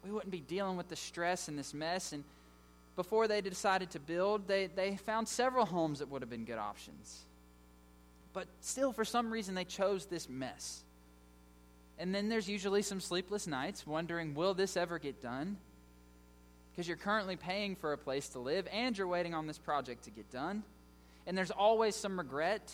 we 0.03 0.11
wouldn't 0.11 0.33
be 0.33 0.41
dealing 0.41 0.79
with 0.79 0.89
the 0.89 0.97
stress 0.97 1.49
and 1.49 1.59
this 1.59 1.75
mess. 1.75 2.15
And 2.15 2.25
before 2.97 3.29
they 3.29 3.43
decided 3.43 3.91
to 3.91 4.01
build, 4.01 4.49
they, 4.49 4.69
they 4.69 4.97
found 4.97 5.29
several 5.29 5.67
homes 5.67 5.99
that 5.99 6.09
would 6.09 6.23
have 6.23 6.31
been 6.31 6.47
good 6.47 6.59
options. 6.59 7.27
But 8.33 8.47
still, 8.63 8.91
for 8.91 9.05
some 9.05 9.31
reason, 9.31 9.55
they 9.55 9.65
chose 9.65 10.07
this 10.07 10.31
mess. 10.31 10.83
And 11.99 12.15
then 12.15 12.29
there's 12.29 12.49
usually 12.49 12.83
some 12.83 13.01
sleepless 13.01 13.47
nights 13.47 13.87
wondering, 13.87 14.35
will 14.35 14.55
this 14.55 14.77
ever 14.77 14.99
get 14.99 15.23
done? 15.23 15.59
because 16.75 16.89
you're 16.89 16.97
currently 16.97 17.37
paying 17.37 17.77
for 17.77 17.93
a 17.93 17.99
place 17.99 18.31
to 18.31 18.41
live 18.41 18.67
and 18.73 18.99
you're 18.99 19.07
waiting 19.07 19.33
on 19.33 19.47
this 19.47 19.59
project 19.59 20.05
to 20.05 20.11
get 20.11 20.29
done. 20.31 20.65
And 21.25 21.39
there's 21.39 21.53
always 21.53 21.95
some 21.95 22.19
regret 22.19 22.73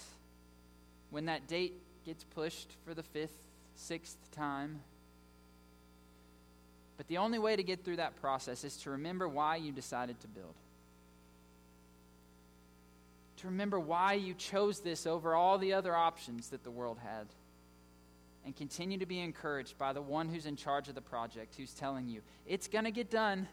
when 1.11 1.27
that 1.27 1.47
date 1.47 1.75
gets 2.07 2.25
pushed 2.25 2.77
for 2.87 2.95
the 2.95 3.03
fifth, 3.03 3.37
sixth 3.75 4.17
time. 4.33 4.81
But 6.97 7.09
the 7.09 7.19
only 7.19 7.39
way 7.39 7.57
to 7.57 7.63
get 7.63 7.85
through 7.85 7.97
that 7.97 8.17
process 8.23 8.65
is 8.65 8.79
to 8.79 8.91
remember 8.93 9.29
why 9.29 9.57
you 9.57 9.71
decided 9.71 10.19
to 10.21 10.29
build. 10.29 10.55
To 13.39 13.49
remember 13.49 13.79
why 13.79 14.15
you 14.15 14.33
chose 14.33 14.81
this 14.81 15.07
over 15.07 15.35
all 15.35 15.59
the 15.59 15.75
other 15.75 15.95
options 15.95 16.49
that 16.51 16.65
the 16.65 16.71
world 16.71 16.99
had. 17.03 17.27
And 18.45 18.57
continue 18.57 18.99
to 18.99 19.07
be 19.07 19.21
encouraged 19.21 19.77
by 19.77 19.93
the 19.93 20.01
one 20.01 20.29
who's 20.29 20.47
in 20.47 20.57
charge 20.57 20.89
of 20.89 20.95
the 20.95 21.03
project, 21.03 21.55
who's 21.57 21.75
telling 21.75 22.09
you, 22.09 22.23
it's 22.47 22.69
going 22.69 22.85
to 22.85 22.91
get 22.91 23.11
done. 23.11 23.47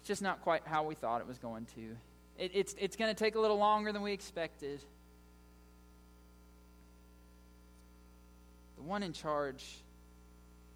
It's 0.00 0.08
just 0.08 0.22
not 0.22 0.40
quite 0.42 0.62
how 0.66 0.84
we 0.84 0.94
thought 0.94 1.20
it 1.20 1.26
was 1.26 1.38
going 1.38 1.66
to. 1.74 1.96
It, 2.38 2.52
it's 2.54 2.74
it's 2.78 2.96
going 2.96 3.14
to 3.14 3.18
take 3.18 3.34
a 3.34 3.40
little 3.40 3.58
longer 3.58 3.92
than 3.92 4.02
we 4.02 4.12
expected. 4.12 4.80
The 8.76 8.82
one 8.82 9.02
in 9.02 9.12
charge 9.12 9.64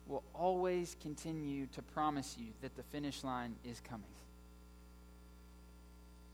will 0.06 0.24
always 0.34 0.96
continue 1.00 1.66
to 1.68 1.82
promise 1.82 2.36
you 2.38 2.48
that 2.62 2.76
the 2.76 2.82
finish 2.82 3.22
line 3.24 3.54
is 3.64 3.80
coming. 3.80 4.04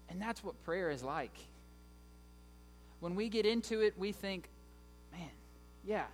And 0.08 0.20
that's 0.20 0.42
what 0.42 0.62
prayer 0.64 0.90
is 0.90 1.02
like. 1.02 1.36
When 3.00 3.14
we 3.14 3.28
get 3.28 3.44
into 3.44 3.82
it, 3.82 3.94
we 3.98 4.12
think, 4.12 4.48
man, 5.12 5.28
yeah, 5.84 6.06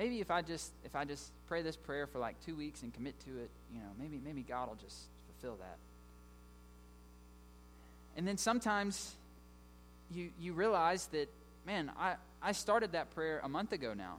maybe 0.00 0.20
if 0.20 0.30
I 0.30 0.40
just 0.40 0.72
if 0.82 0.96
I 0.96 1.04
just 1.04 1.30
pray 1.46 1.60
this 1.60 1.76
prayer 1.76 2.06
for 2.06 2.18
like 2.18 2.34
2 2.46 2.56
weeks 2.56 2.82
and 2.82 2.92
commit 2.92 3.20
to 3.26 3.30
it, 3.30 3.50
you 3.72 3.80
know, 3.80 3.90
maybe 3.98 4.18
maybe 4.24 4.42
God 4.42 4.68
will 4.68 4.76
just 4.76 4.96
fulfill 5.26 5.56
that. 5.58 5.76
And 8.16 8.26
then 8.26 8.38
sometimes 8.38 9.14
you 10.10 10.30
you 10.40 10.54
realize 10.54 11.06
that, 11.08 11.28
man, 11.66 11.92
I, 11.98 12.14
I 12.42 12.52
started 12.52 12.92
that 12.92 13.14
prayer 13.14 13.40
a 13.44 13.48
month 13.48 13.72
ago 13.72 13.92
now 13.92 14.16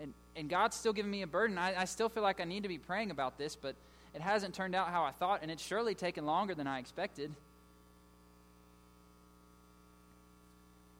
and, 0.00 0.14
and 0.34 0.48
God's 0.48 0.76
still 0.76 0.94
giving 0.94 1.10
me 1.10 1.22
a 1.22 1.26
burden. 1.26 1.58
I, 1.58 1.82
I 1.82 1.84
still 1.84 2.08
feel 2.08 2.22
like 2.22 2.40
I 2.40 2.44
need 2.44 2.62
to 2.62 2.68
be 2.68 2.78
praying 2.78 3.10
about 3.10 3.36
this, 3.36 3.54
but 3.54 3.74
it 4.14 4.22
hasn't 4.22 4.54
turned 4.54 4.74
out 4.74 4.88
how 4.88 5.04
I 5.04 5.10
thought, 5.10 5.42
and 5.42 5.50
it's 5.50 5.62
surely 5.62 5.94
taken 5.94 6.24
longer 6.24 6.54
than 6.54 6.66
I 6.66 6.78
expected. 6.78 7.30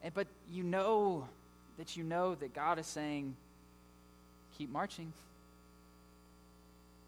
And, 0.03 0.13
but 0.13 0.27
you 0.51 0.63
know 0.63 1.27
that 1.79 1.95
you 1.95 2.03
know 2.03 2.35
that 2.35 2.53
God 2.53 2.77
is 2.77 2.85
saying, 2.85 3.37
keep 4.57 4.69
marching. 4.69 5.13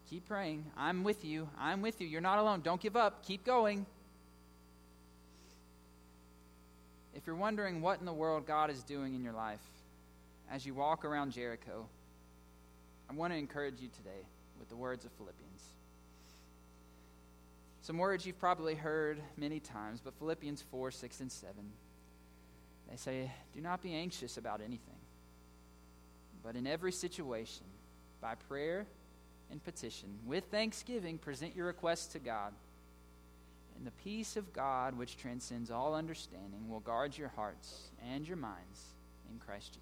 Keep 0.10 0.30
praying. 0.30 0.66
I'm 0.78 1.04
with 1.04 1.26
you. 1.26 1.50
I'm 1.60 1.82
with 1.82 2.00
you. 2.00 2.08
You're 2.08 2.22
not 2.22 2.40
alone. 2.40 2.62
Don't 2.62 2.80
give 2.80 2.96
up. 2.96 3.26
Keep 3.26 3.46
going. 3.46 3.86
If 7.14 7.28
you're 7.28 7.36
wondering 7.36 7.82
what 7.82 8.00
in 8.00 8.06
the 8.06 8.14
world 8.14 8.48
God 8.48 8.70
is 8.70 8.82
doing 8.84 9.14
in 9.14 9.26
your 9.26 9.34
life, 9.34 9.60
as 10.50 10.66
you 10.66 10.74
walk 10.74 11.04
around 11.04 11.34
Jericho, 11.34 11.86
I 13.10 13.14
want 13.14 13.34
to 13.34 13.38
encourage 13.38 13.82
you 13.82 13.90
today 13.90 14.26
with 14.58 14.70
the 14.70 14.78
words 14.78 15.04
of 15.04 15.12
Philippians. 15.14 15.64
Some 17.82 17.98
words 17.98 18.26
you've 18.26 18.40
probably 18.40 18.76
heard 18.76 19.22
many 19.36 19.60
times, 19.60 20.00
but 20.02 20.14
Philippians 20.14 20.64
4, 20.72 20.92
6, 20.92 21.20
and 21.20 21.32
7. 21.32 21.56
They 22.92 22.98
say, 22.98 23.32
Do 23.54 23.62
not 23.62 23.82
be 23.82 23.96
anxious 23.96 24.38
about 24.38 24.60
anything, 24.60 25.00
but 26.44 26.56
in 26.56 26.68
every 26.68 26.92
situation, 26.92 27.64
by 28.20 28.36
prayer 28.36 28.86
and 29.50 29.64
petition, 29.64 30.10
with 30.26 30.44
thanksgiving, 30.52 31.18
present 31.18 31.56
your 31.56 31.68
requests 31.68 32.08
to 32.08 32.20
God. 32.20 32.54
And 33.78 33.88
the 33.88 33.92
peace 34.04 34.36
of 34.36 34.54
God, 34.54 34.98
which 34.98 35.18
transcends 35.18 35.72
all 35.72 35.96
understanding, 35.96 36.70
will 36.70 36.82
guard 36.82 37.18
your 37.18 37.30
hearts 37.30 37.90
and 38.14 38.28
your 38.28 38.38
minds 38.38 38.80
in 39.32 39.40
Christ 39.40 39.70
Jesus. 39.74 39.82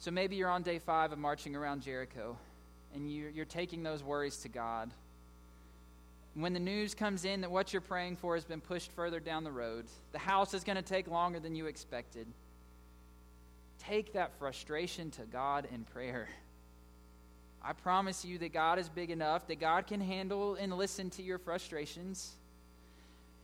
So 0.00 0.10
maybe 0.10 0.36
you're 0.36 0.50
on 0.50 0.62
day 0.62 0.78
five 0.80 1.12
of 1.12 1.18
marching 1.18 1.56
around 1.56 1.82
Jericho 1.82 2.36
and 2.94 3.10
you're, 3.10 3.44
taking 3.44 3.82
those 3.82 4.02
worries 4.02 4.38
to 4.38 4.48
God. 4.48 4.90
When 6.38 6.52
the 6.52 6.60
news 6.60 6.94
comes 6.94 7.24
in 7.24 7.40
that 7.40 7.50
what 7.50 7.72
you're 7.72 7.82
praying 7.82 8.14
for 8.14 8.36
has 8.36 8.44
been 8.44 8.60
pushed 8.60 8.92
further 8.92 9.18
down 9.18 9.42
the 9.42 9.50
road, 9.50 9.86
the 10.12 10.20
house 10.20 10.54
is 10.54 10.62
going 10.62 10.76
to 10.76 10.82
take 10.82 11.08
longer 11.08 11.40
than 11.40 11.56
you 11.56 11.66
expected, 11.66 12.28
take 13.80 14.12
that 14.12 14.38
frustration 14.38 15.10
to 15.12 15.22
God 15.22 15.66
in 15.74 15.82
prayer. 15.82 16.28
I 17.60 17.72
promise 17.72 18.24
you 18.24 18.38
that 18.38 18.52
God 18.52 18.78
is 18.78 18.88
big 18.88 19.10
enough 19.10 19.48
that 19.48 19.58
God 19.58 19.88
can 19.88 20.00
handle 20.00 20.54
and 20.54 20.72
listen 20.72 21.10
to 21.10 21.24
your 21.24 21.38
frustrations. 21.38 22.36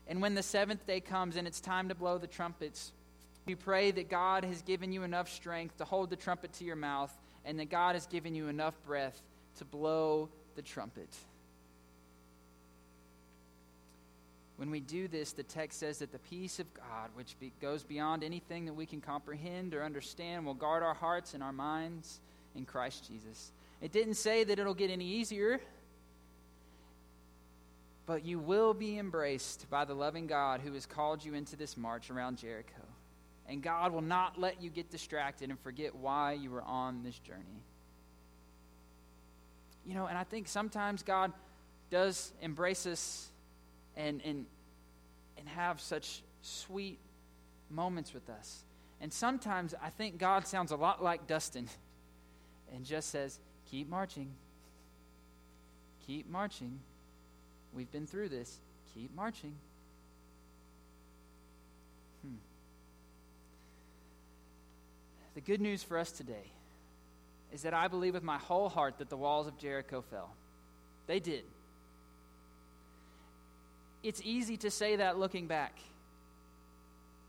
And 0.07 0.23
when 0.23 0.37
the 0.37 0.43
seventh 0.45 0.87
day 0.87 1.01
comes 1.01 1.35
and 1.35 1.49
it's 1.49 1.61
time 1.61 1.89
to 1.89 1.97
blow 1.97 2.19
the 2.19 2.29
trumpets, 2.29 2.93
we 3.45 3.57
pray 3.57 3.91
that 3.91 4.09
God 4.09 4.45
has 4.45 4.63
given 4.63 4.93
you 4.93 5.03
enough 5.03 5.29
strength 5.29 5.79
to 5.79 5.85
hold 5.85 6.11
the 6.11 6.17
trumpet 6.17 6.53
to 6.55 6.65
your 6.65 6.77
mouth 6.77 7.13
and 7.45 7.59
that 7.59 7.71
God 7.71 7.97
has 7.97 8.07
given 8.07 8.37
you 8.37 8.47
enough 8.47 8.75
breath 8.87 9.21
to 9.59 9.65
blow 9.65 10.29
the 10.55 10.63
trumpet. 10.63 11.09
When 14.57 14.71
we 14.71 14.81
do 14.81 15.09
this, 15.09 15.33
the 15.33 15.43
text 15.43 15.81
says 15.81 15.99
that 15.99 16.13
the 16.13 16.19
peace 16.19 16.61
of 16.61 16.73
God, 16.75 17.11
which 17.15 17.37
be, 17.41 17.53
goes 17.61 17.83
beyond 17.83 18.23
anything 18.23 18.67
that 18.67 18.75
we 18.75 18.87
can 18.87 19.01
comprehend 19.01 19.75
or 19.75 19.83
understand, 19.83 20.47
will 20.47 20.55
guard 20.55 20.83
our 20.83 20.95
hearts 20.95 21.35
and 21.35 21.43
our 21.43 21.53
minds 21.53 22.21
in 22.55 22.65
Christ 22.65 23.09
Jesus. 23.09 23.53
It 23.81 23.91
didn't 23.91 24.15
say 24.15 24.45
that 24.45 24.59
it'll 24.59 24.75
get 24.75 24.91
any 24.91 25.07
easier, 25.07 25.61
but 28.07 28.25
you 28.25 28.39
will 28.39 28.75
be 28.75 28.97
embraced 28.99 29.69
by 29.71 29.85
the 29.85 29.95
loving 29.95 30.29
God 30.29 30.61
who 30.61 30.73
has 30.75 30.87
called 30.87 31.25
you 31.25 31.35
into 31.35 31.57
this 31.57 31.77
march 31.77 32.11
around 32.11 32.39
Jericho 32.39 32.83
and 33.47 33.63
God 33.63 33.93
will 33.93 34.03
not 34.03 34.41
let 34.41 34.63
you 34.63 34.71
get 34.71 34.91
distracted 34.91 35.51
and 35.51 35.59
forget 35.61 35.95
why 35.95 36.33
you 36.33 36.51
were 36.51 36.63
on 36.63 37.03
this 37.03 37.19
journey. 37.19 37.63
You 39.87 39.95
know, 39.95 40.07
and 40.07 40.17
I 40.17 40.25
think 40.25 40.49
sometimes 40.49 41.03
God 41.03 41.33
does 41.91 42.33
embrace 42.41 42.87
us 42.87 43.29
and, 43.97 44.21
and, 44.25 44.47
and 45.39 45.49
have 45.49 45.81
such 45.81 46.23
sweet 46.43 46.99
moments 47.71 48.13
with 48.15 48.29
us. 48.29 48.65
And 49.01 49.13
sometimes 49.13 49.75
I 49.83 49.91
think 49.91 50.19
God 50.19 50.47
sounds 50.47 50.71
a 50.71 50.77
lot 50.77 51.03
like 51.03 51.27
Dustin 51.27 51.69
and 52.75 52.85
just 52.85 53.11
says, 53.11 53.39
Keep 53.71 53.89
marching. 53.89 54.31
Keep 56.07 56.31
marching. 56.31 56.81
We've 57.73 57.91
been 57.91 58.07
through 58.07 58.29
this. 58.29 58.59
Keep 58.95 59.15
marching. 59.15 59.55
Hmm. 62.23 62.37
The 65.35 65.41
good 65.41 65.61
news 65.61 65.83
for 65.83 65.99
us 65.99 66.13
today 66.13 66.53
is 67.53 67.63
that 67.63 67.75
I 67.75 67.89
believe 67.89 68.15
with 68.15 68.23
my 68.23 68.39
whole 68.39 68.69
heart 68.69 68.99
that 68.99 69.09
the 69.09 69.17
walls 69.17 69.47
of 69.47 69.59
Jericho 69.59 70.03
fell. 70.03 70.31
They 71.07 71.21
did. 71.21 71.45
It's 74.05 74.21
easy 74.23 74.57
to 74.59 74.71
say 74.71 74.97
that 74.97 75.19
looking 75.19 75.49
back. 75.49 75.77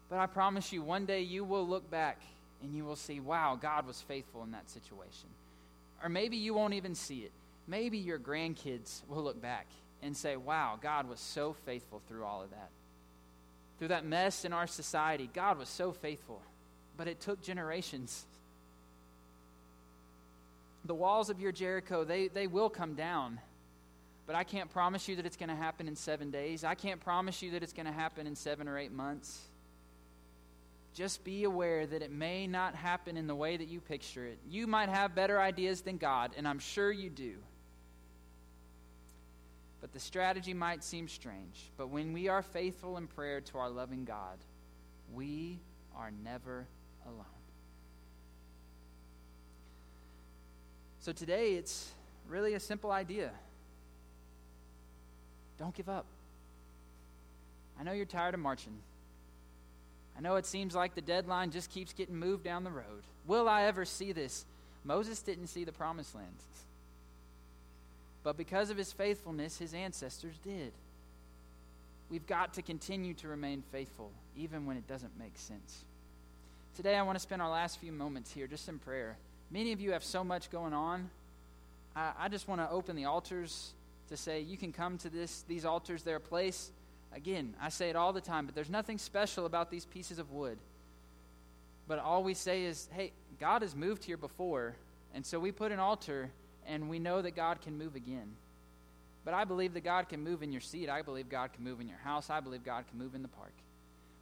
But 0.10 0.20
I 0.20 0.28
promise 0.28 0.72
you, 0.72 0.84
one 0.84 1.08
day 1.08 1.22
you 1.22 1.44
will 1.44 1.68
look 1.68 1.90
back 1.90 2.22
and 2.62 2.76
you 2.76 2.86
will 2.86 2.96
see, 2.96 3.20
wow, 3.20 3.58
God 3.60 3.88
was 3.88 4.00
faithful 4.02 4.44
in 4.44 4.52
that 4.52 4.70
situation. 4.70 5.30
Or 6.04 6.10
maybe 6.10 6.38
you 6.38 6.54
won't 6.54 6.76
even 6.76 6.94
see 6.94 7.20
it. 7.22 7.32
Maybe 7.68 7.98
your 7.98 8.20
grandkids 8.20 9.02
will 9.08 9.24
look 9.24 9.42
back 9.42 9.66
and 10.04 10.16
say, 10.16 10.38
wow, 10.38 10.78
God 10.80 11.10
was 11.10 11.20
so 11.20 11.56
faithful 11.66 12.02
through 12.08 12.24
all 12.24 12.44
of 12.44 12.52
that. 12.52 12.70
Through 13.80 13.88
that 13.88 14.06
mess 14.06 14.46
in 14.46 14.54
our 14.54 14.68
society, 14.68 15.28
God 15.34 15.58
was 15.58 15.70
so 15.70 15.92
faithful 15.92 16.42
but 16.98 17.08
it 17.08 17.20
took 17.20 17.42
generations. 17.42 18.26
The 20.86 20.96
walls 20.96 21.30
of 21.30 21.40
your 21.40 21.52
Jericho, 21.52 22.04
they, 22.04 22.28
they 22.28 22.48
will 22.48 22.70
come 22.70 22.94
down. 22.94 23.40
But 24.28 24.36
I 24.36 24.44
can't 24.44 24.72
promise 24.72 25.08
you 25.08 25.18
that 25.18 25.26
it's 25.26 25.38
going 25.38 25.50
to 25.50 25.56
happen 25.56 25.88
in 25.88 25.96
seven 25.96 26.32
days. 26.32 26.64
I 26.64 26.74
can't 26.76 27.00
promise 27.00 27.42
you 27.42 27.52
that 27.52 27.64
it's 27.64 27.74
going 27.74 27.86
to 27.86 27.92
happen 27.92 28.26
in 28.26 28.36
seven 28.36 28.68
or 28.68 28.78
eight 28.78 28.92
months. 28.92 29.40
Just 30.96 31.24
be 31.24 31.44
aware 31.44 31.86
that 31.86 32.02
it 32.02 32.12
may 32.12 32.48
not 32.48 32.74
happen 32.74 33.18
in 33.18 33.28
the 33.28 33.36
way 33.36 33.58
that 33.58 33.68
you 33.68 33.82
picture 33.82 34.26
it. 34.26 34.40
You 34.50 34.66
might 34.66 34.90
have 34.90 35.14
better 35.14 35.40
ideas 35.40 35.82
than 35.82 35.98
God, 35.98 36.32
and 36.38 36.48
I'm 36.48 36.60
sure 36.60 36.92
you 36.92 37.10
do. 37.10 37.36
But 39.82 39.94
the 39.94 40.00
strategy 40.00 40.54
might 40.54 40.84
seem 40.84 41.08
strange. 41.08 41.70
But 41.78 41.90
when 41.90 42.14
we 42.14 42.28
are 42.30 42.42
faithful 42.42 42.98
in 42.98 43.08
prayer 43.08 43.42
to 43.42 43.58
our 43.60 43.70
loving 43.70 44.06
God, 44.06 44.38
we 45.14 45.60
are 45.96 46.12
never 46.24 46.66
alone. 47.06 47.26
So 51.02 51.12
today, 51.12 51.54
it's 51.54 51.92
really 52.28 52.56
a 52.56 52.60
simple 52.60 52.90
idea. 52.90 53.32
Don't 55.58 55.74
give 55.74 55.90
up. 55.90 56.06
I 57.80 57.84
know 57.84 57.92
you're 57.92 58.06
tired 58.06 58.34
of 58.34 58.40
marching. 58.40 58.78
I 60.18 60.22
know 60.22 60.36
it 60.36 60.46
seems 60.46 60.76
like 60.76 60.96
the 60.96 61.02
deadline 61.02 61.52
just 61.52 61.70
keeps 61.72 61.94
getting 61.94 62.16
moved 62.16 62.44
down 62.44 62.64
the 62.64 62.72
road. 62.72 63.04
Will 63.28 63.50
I 63.50 63.64
ever 63.64 63.84
see 63.86 64.12
this? 64.12 64.46
Moses 64.84 65.22
didn't 65.22 65.48
see 65.48 65.64
the 65.64 65.72
promised 65.72 66.16
land. 66.16 66.28
but 68.24 68.38
because 68.38 68.70
of 68.70 68.78
his 68.78 68.92
faithfulness, 68.92 69.58
his 69.58 69.74
ancestors 69.74 70.36
did. 70.44 70.72
We've 72.10 72.26
got 72.26 72.54
to 72.56 72.62
continue 72.62 73.14
to 73.16 73.28
remain 73.28 73.64
faithful, 73.72 74.12
even 74.38 74.66
when 74.66 74.78
it 74.78 74.88
doesn't 74.88 75.18
make 75.20 75.38
sense. 75.38 75.84
Today, 76.76 76.96
I 76.96 77.02
want 77.04 77.16
to 77.18 77.20
spend 77.20 77.42
our 77.42 77.50
last 77.50 77.80
few 77.80 77.92
moments 77.92 78.32
here 78.32 78.48
just 78.48 78.68
in 78.68 78.80
prayer. 78.80 79.18
Many 79.52 79.72
of 79.74 79.82
you 79.82 79.92
have 79.92 80.04
so 80.04 80.24
much 80.24 80.50
going 80.50 80.74
on. 80.74 81.10
I, 81.96 82.12
I 82.20 82.28
just 82.30 82.48
want 82.48 82.62
to 82.62 82.70
open 82.70 82.96
the 82.96 83.06
altars 83.06 83.74
to 84.10 84.18
say 84.18 84.42
you 84.42 84.58
can 84.58 84.72
come 84.72 84.98
to 85.00 85.10
this 85.10 85.44
these 85.48 85.66
altars, 85.66 86.04
they're 86.04 86.18
a 86.18 86.22
place. 86.22 86.72
Again, 87.14 87.56
I 87.62 87.70
say 87.70 87.90
it 87.90 87.96
all 87.96 88.12
the 88.14 88.22
time, 88.22 88.46
but 88.46 88.56
there's 88.56 88.70
nothing 88.70 88.98
special 88.98 89.46
about 89.46 89.72
these 89.72 89.86
pieces 89.86 90.20
of 90.20 90.32
wood. 90.32 90.58
But 91.88 92.00
all 92.00 92.24
we 92.24 92.34
say 92.34 92.64
is, 92.64 92.90
hey, 92.92 93.14
God 93.40 93.62
has 93.62 93.76
moved 93.76 94.04
here 94.04 94.18
before, 94.18 94.76
and 95.14 95.26
so 95.26 95.40
we 95.40 95.52
put 95.52 95.72
an 95.72 95.80
altar 95.80 96.32
and 96.68 96.90
we 96.90 97.00
know 97.00 97.22
that 97.22 97.36
God 97.36 97.62
can 97.62 97.78
move 97.78 97.96
again. 97.96 98.36
But 99.24 99.34
I 99.34 99.44
believe 99.44 99.74
that 99.74 99.84
God 99.84 100.10
can 100.10 100.24
move 100.24 100.44
in 100.44 100.52
your 100.52 100.62
seat. 100.62 100.90
I 100.90 101.02
believe 101.02 101.30
God 101.30 101.54
can 101.54 101.64
move 101.64 101.82
in 101.82 101.88
your 101.88 101.98
house. 101.98 102.30
I 102.30 102.40
believe 102.40 102.64
God 102.64 102.86
can 102.88 103.00
move 103.00 103.16
in 103.16 103.22
the 103.22 103.28
park. 103.28 103.54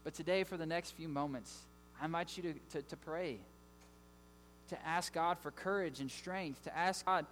But 0.04 0.13
today, 0.13 0.43
for 0.43 0.58
the 0.58 0.65
next 0.65 0.91
few 0.91 1.08
moments, 1.08 1.62
I 2.02 2.06
invite 2.06 2.36
you 2.38 2.43
to, 2.43 2.54
to, 2.72 2.82
to 2.82 2.98
pray, 2.98 3.38
to 4.69 4.88
ask 4.88 5.13
God 5.13 5.38
for 5.39 5.52
courage 5.52 6.00
and 6.00 6.10
strength, 6.10 6.63
to 6.63 6.78
ask 6.78 7.06
God, 7.06 7.26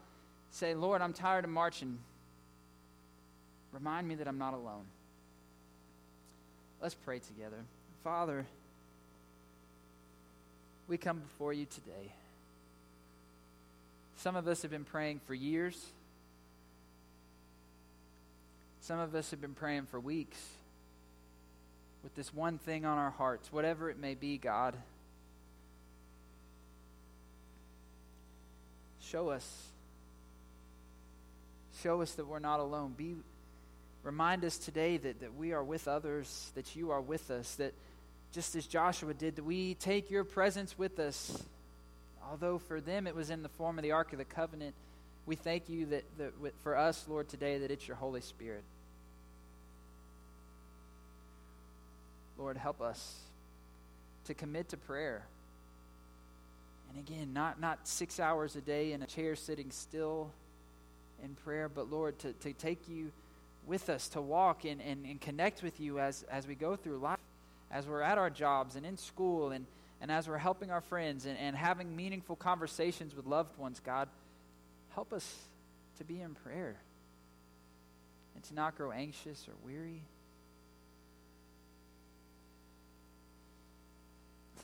say, 0.50 0.76
Lord, 0.76 1.02
I'm 1.02 1.14
tired 1.14 1.46
of 1.46 1.50
marching. 1.50 1.98
Remind 3.72 4.08
me 4.08 4.16
that 4.16 4.28
I'm 4.28 4.38
not 4.38 4.54
alone. 4.54 4.86
Let's 6.82 6.96
pray 6.96 7.20
together. 7.20 7.64
Father, 8.04 8.46
we 10.88 10.98
come 10.98 11.20
before 11.20 11.54
you 11.54 11.66
today. 11.66 12.12
Some 14.18 14.36
of 14.36 14.48
us 14.48 14.62
have 14.64 14.72
been 14.72 14.84
praying 14.84 15.22
for 15.26 15.34
years. 15.34 15.80
Some 18.82 19.00
of 19.00 19.16
us 19.16 19.32
have 19.32 19.40
been 19.40 19.54
praying 19.54 19.86
for 19.86 20.00
weeks 20.00 20.38
with 22.04 22.16
this 22.16 22.34
one 22.34 22.58
thing 22.58 22.84
on 22.84 22.98
our 22.98 23.12
hearts, 23.12 23.52
whatever 23.52 23.90
it 23.90 23.98
may 24.00 24.16
be, 24.16 24.38
God. 24.38 24.76
Show 29.00 29.30
us. 29.30 29.68
Show 31.82 32.02
us 32.02 32.14
that 32.14 32.28
we're 32.28 32.40
not 32.40 32.60
alone. 32.60 32.94
Be 32.98 33.16
remind 34.04 34.44
us 34.44 34.58
today 34.58 34.98
that, 34.98 35.22
that 35.22 35.36
we 35.36 35.54
are 35.54 35.64
with 35.64 35.88
others, 35.88 36.52
that 36.56 36.76
you 36.76 36.92
are 36.92 37.02
with 37.02 37.30
us, 37.32 37.56
that 37.56 37.74
just 38.32 38.56
as 38.56 38.66
Joshua 38.66 39.14
did, 39.14 39.36
that 39.36 39.44
we 39.44 39.76
take 39.76 40.10
your 40.10 40.24
presence 40.24 40.78
with 40.78 41.00
us. 41.00 41.44
Although 42.30 42.60
for 42.60 42.80
them 42.80 43.08
it 43.08 43.16
was 43.16 43.30
in 43.30 43.44
the 43.44 43.50
form 43.50 43.78
of 43.78 43.84
the 43.84 43.92
Ark 43.92 44.14
of 44.14 44.20
the 44.20 44.26
Covenant, 44.26 44.74
we 45.26 45.36
thank 45.36 45.70
you 45.70 45.86
that, 45.88 46.04
that 46.18 46.34
for 46.64 46.78
us, 46.78 47.06
Lord, 47.08 47.30
today, 47.30 47.60
that 47.60 47.72
it's 47.72 47.88
your 47.88 47.98
Holy 47.98 48.22
Spirit. 48.22 48.64
Lord, 52.38 52.58
help 52.58 52.82
us 52.82 53.20
to 54.26 54.34
commit 54.34 54.70
to 54.70 54.78
prayer. 54.78 55.24
And 56.90 57.00
again, 57.08 57.34
not, 57.34 57.60
not 57.60 57.88
six 57.88 58.20
hours 58.20 58.56
a 58.56 58.62
day 58.62 58.94
in 58.94 59.02
a 59.04 59.06
chair 59.06 59.36
sitting 59.36 59.70
still 59.72 60.32
in 61.24 61.36
prayer, 61.36 61.70
but 61.70 61.92
Lord, 61.92 62.18
to, 62.20 62.34
to 62.34 62.54
take 62.54 62.90
you 62.90 63.12
with 63.66 63.90
us, 63.90 64.08
to 64.10 64.22
walk 64.22 64.66
and, 64.66 64.82
and, 64.82 65.06
and 65.06 65.22
connect 65.22 65.64
with 65.64 65.80
you 65.80 66.00
as, 66.00 66.24
as 66.24 66.48
we 66.48 66.56
go 66.56 66.76
through 66.76 66.98
life, 66.98 67.20
as 67.72 67.88
we're 67.88 68.02
at 68.02 68.18
our 68.18 68.30
jobs 68.30 68.76
and 68.76 68.86
in 68.86 68.98
school, 68.98 69.52
and, 69.52 69.66
and 70.02 70.12
as 70.12 70.28
we're 70.28 70.38
helping 70.38 70.72
our 70.72 70.82
friends 70.82 71.26
and, 71.26 71.38
and 71.38 71.56
having 71.56 71.96
meaningful 71.96 72.36
conversations 72.36 73.16
with 73.16 73.26
loved 73.26 73.58
ones, 73.58 73.80
God, 73.86 74.10
help 74.94 75.14
us 75.14 75.38
to 75.98 76.04
be 76.04 76.22
in 76.22 76.34
prayer 76.34 76.76
and 78.36 78.44
to 78.46 78.54
not 78.56 78.76
grow 78.76 78.92
anxious 78.92 79.48
or 79.48 79.54
weary. 79.66 80.02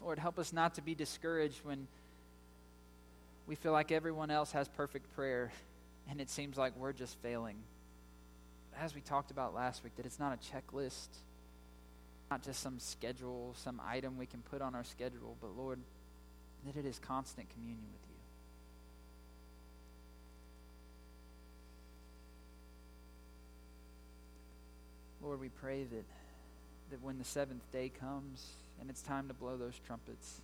Lord, 0.01 0.19
help 0.19 0.39
us 0.39 0.53
not 0.53 0.75
to 0.75 0.81
be 0.81 0.95
discouraged 0.95 1.59
when 1.63 1.87
we 3.45 3.55
feel 3.55 3.71
like 3.71 3.91
everyone 3.91 4.31
else 4.31 4.51
has 4.51 4.67
perfect 4.67 5.13
prayer 5.15 5.51
and 6.09 6.21
it 6.21 6.29
seems 6.29 6.57
like 6.57 6.73
we're 6.77 6.93
just 6.93 7.17
failing. 7.19 7.57
As 8.79 8.93
we 8.93 9.01
talked 9.01 9.31
about 9.31 9.55
last 9.55 9.83
week, 9.83 9.95
that 9.95 10.05
it's 10.05 10.19
not 10.19 10.33
a 10.33 10.37
checklist, 10.37 11.07
not 12.29 12.43
just 12.43 12.61
some 12.61 12.79
schedule, 12.79 13.53
some 13.57 13.81
item 13.85 14.17
we 14.17 14.25
can 14.27 14.41
put 14.41 14.61
on 14.61 14.75
our 14.75 14.83
schedule, 14.83 15.35
but 15.41 15.57
Lord, 15.57 15.79
that 16.65 16.77
it 16.77 16.85
is 16.85 16.99
constant 16.99 17.49
communion 17.49 17.87
with 17.91 18.01
you. 25.21 25.27
Lord, 25.27 25.39
we 25.39 25.49
pray 25.49 25.83
that, 25.83 26.05
that 26.91 27.01
when 27.01 27.17
the 27.17 27.25
seventh 27.25 27.63
day 27.71 27.91
comes, 27.99 28.45
and 28.79 28.89
it's 28.89 29.01
time 29.01 29.27
to 29.27 29.33
blow 29.33 29.57
those 29.57 29.73
trumpets. 29.85 30.41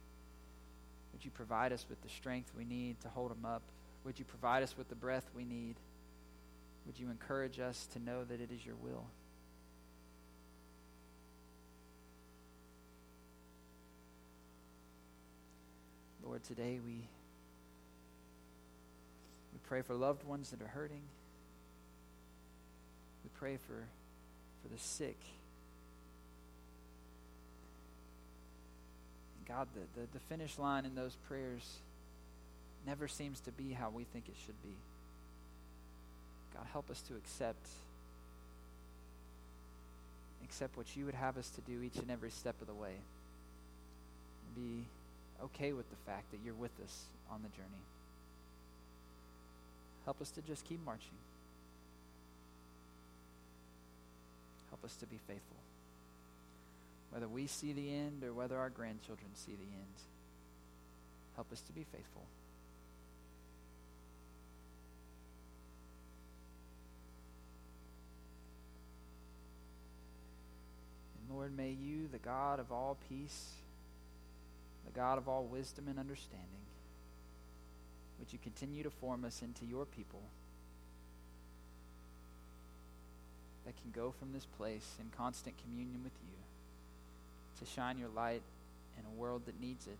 Would 1.12 1.24
you 1.24 1.32
provide 1.32 1.72
us 1.72 1.86
with 1.88 2.02
the 2.02 2.10
strength 2.10 2.52
we 2.58 2.66
need 2.66 3.00
to 3.02 3.10
hold 3.10 3.32
them 3.32 3.46
up? 3.46 3.62
Would 4.04 4.18
you 4.18 4.26
provide 4.26 4.64
us 4.64 4.76
with 4.78 4.90
the 4.90 4.96
breath 4.96 5.30
we 5.36 5.46
need? 5.46 5.76
Would 6.86 7.00
you 7.00 7.10
encourage 7.10 7.60
us 7.60 7.88
to 7.94 8.00
know 8.00 8.24
that 8.24 8.42
it 8.42 8.52
is 8.52 8.66
your 8.66 8.76
will? 8.76 9.06
Lord, 16.24 16.44
today 16.44 16.80
we 16.84 17.08
we 19.54 19.60
pray 19.68 19.82
for 19.82 19.94
loved 19.94 20.24
ones 20.24 20.50
that 20.52 20.62
are 20.62 20.68
hurting. 20.68 21.04
We 23.24 23.30
pray 23.36 23.58
for 23.58 23.88
for 24.62 24.70
the 24.70 24.80
sick. 24.80 25.18
God, 29.48 29.68
the, 29.76 30.02
the, 30.02 30.08
the 30.14 30.20
finish 30.20 30.58
line 30.58 30.86
in 30.86 30.96
those 30.96 31.16
prayers 31.28 31.78
never 32.88 33.08
seems 33.08 33.40
to 33.42 33.52
be 33.52 33.74
how 33.74 33.90
we 33.90 34.06
think 34.06 34.28
it 34.28 34.36
should 34.46 34.62
be. 34.64 34.76
God, 36.54 36.66
help 36.72 36.90
us 36.90 37.02
to 37.04 37.16
accept 37.16 37.68
accept 40.44 40.78
what 40.78 40.96
you 40.96 41.06
would 41.06 41.16
have 41.16 41.38
us 41.38 41.50
to 41.50 41.62
do 41.62 41.82
each 41.82 41.96
and 41.96 42.12
every 42.12 42.30
step 42.30 42.56
of 42.62 42.68
the 42.68 42.74
way. 42.74 42.94
Be 44.56 44.86
okay 45.44 45.74
with 45.74 45.90
the 45.90 45.96
fact 46.06 46.30
that 46.32 46.40
you're 46.46 46.54
with 46.54 46.78
us 46.84 47.06
on 47.32 47.42
the 47.42 47.50
journey. 47.50 47.84
Help 50.06 50.22
us 50.22 50.30
to 50.32 50.42
just 50.42 50.64
keep 50.66 50.84
marching. 50.86 51.18
Help 54.70 54.84
us 54.86 54.96
to 54.98 55.08
be 55.08 55.18
faithful 55.28 55.58
whether 57.14 57.28
we 57.28 57.46
see 57.46 57.74
the 57.74 57.94
end 57.94 58.24
or 58.24 58.34
whether 58.34 58.58
our 58.58 58.72
grandchildren 58.72 59.30
see 59.36 59.52
the 59.52 59.72
end. 59.72 59.96
Help 61.36 61.52
us 61.52 61.62
to 61.62 61.72
be 61.72 61.86
faithful. 61.92 62.24
May 71.56 71.72
you, 71.72 72.08
the 72.12 72.20
God 72.20 72.60
of 72.60 72.72
all 72.72 72.98
peace, 73.10 73.52
the 74.86 74.92
God 74.92 75.18
of 75.18 75.28
all 75.28 75.44
wisdom 75.46 75.88
and 75.88 76.00
understanding, 76.00 76.48
would 78.20 78.32
you 78.32 78.40
continue 78.42 78.84
to 78.84 78.90
form 78.90 79.26
us 79.26 79.42
into 79.42 79.66
your 79.66 79.86
people 79.86 80.22
that 83.66 83.74
can 83.82 83.92
go 83.92 84.12
from 84.12 84.34
this 84.34 84.46
place 84.46 84.96
in 85.00 85.06
constant 85.18 85.56
communion 85.64 86.02
with 86.04 86.14
you 86.24 86.34
to 87.60 87.72
shine 87.72 87.98
your 87.98 88.10
light 88.10 88.42
in 88.98 89.06
a 89.06 89.20
world 89.20 89.44
that 89.46 89.60
needs 89.60 89.88
it, 89.88 89.98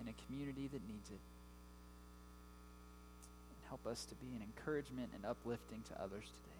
in 0.00 0.08
a 0.08 0.14
community 0.26 0.68
that 0.72 0.82
needs 0.88 1.10
it. 1.10 1.22
And 3.50 3.68
help 3.68 3.86
us 3.86 4.04
to 4.06 4.14
be 4.16 4.28
an 4.36 4.42
encouragement 4.42 5.10
and 5.14 5.24
uplifting 5.24 5.82
to 5.88 6.02
others 6.02 6.24
today. 6.24 6.57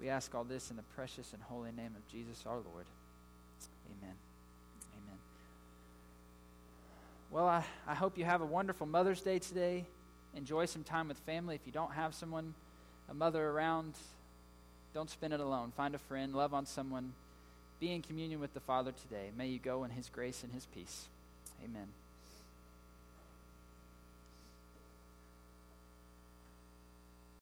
We 0.00 0.08
ask 0.08 0.34
all 0.34 0.44
this 0.44 0.70
in 0.70 0.76
the 0.76 0.82
precious 0.82 1.32
and 1.32 1.42
holy 1.42 1.72
name 1.72 1.94
of 1.96 2.06
Jesus 2.08 2.44
our 2.46 2.56
Lord. 2.56 2.86
Amen. 3.86 4.14
Amen. 4.94 5.18
Well, 7.30 7.46
I, 7.46 7.64
I 7.86 7.94
hope 7.94 8.16
you 8.16 8.24
have 8.24 8.40
a 8.40 8.46
wonderful 8.46 8.86
Mother's 8.86 9.20
Day 9.20 9.38
today. 9.38 9.84
Enjoy 10.34 10.64
some 10.66 10.84
time 10.84 11.08
with 11.08 11.18
family. 11.18 11.54
If 11.54 11.62
you 11.66 11.72
don't 11.72 11.92
have 11.92 12.14
someone, 12.14 12.54
a 13.10 13.14
mother 13.14 13.46
around, 13.46 13.94
don't 14.94 15.10
spend 15.10 15.34
it 15.34 15.40
alone. 15.40 15.72
Find 15.76 15.94
a 15.94 15.98
friend, 15.98 16.34
love 16.34 16.54
on 16.54 16.64
someone 16.64 17.12
be 17.80 17.92
in 17.92 18.02
communion 18.02 18.40
with 18.40 18.52
the 18.52 18.60
Father 18.60 18.92
today. 18.92 19.30
May 19.36 19.48
you 19.48 19.58
go 19.58 19.84
in 19.84 19.90
His 19.90 20.10
grace 20.10 20.44
and 20.44 20.52
His 20.52 20.66
peace. 20.66 21.08
Amen. 21.64 21.88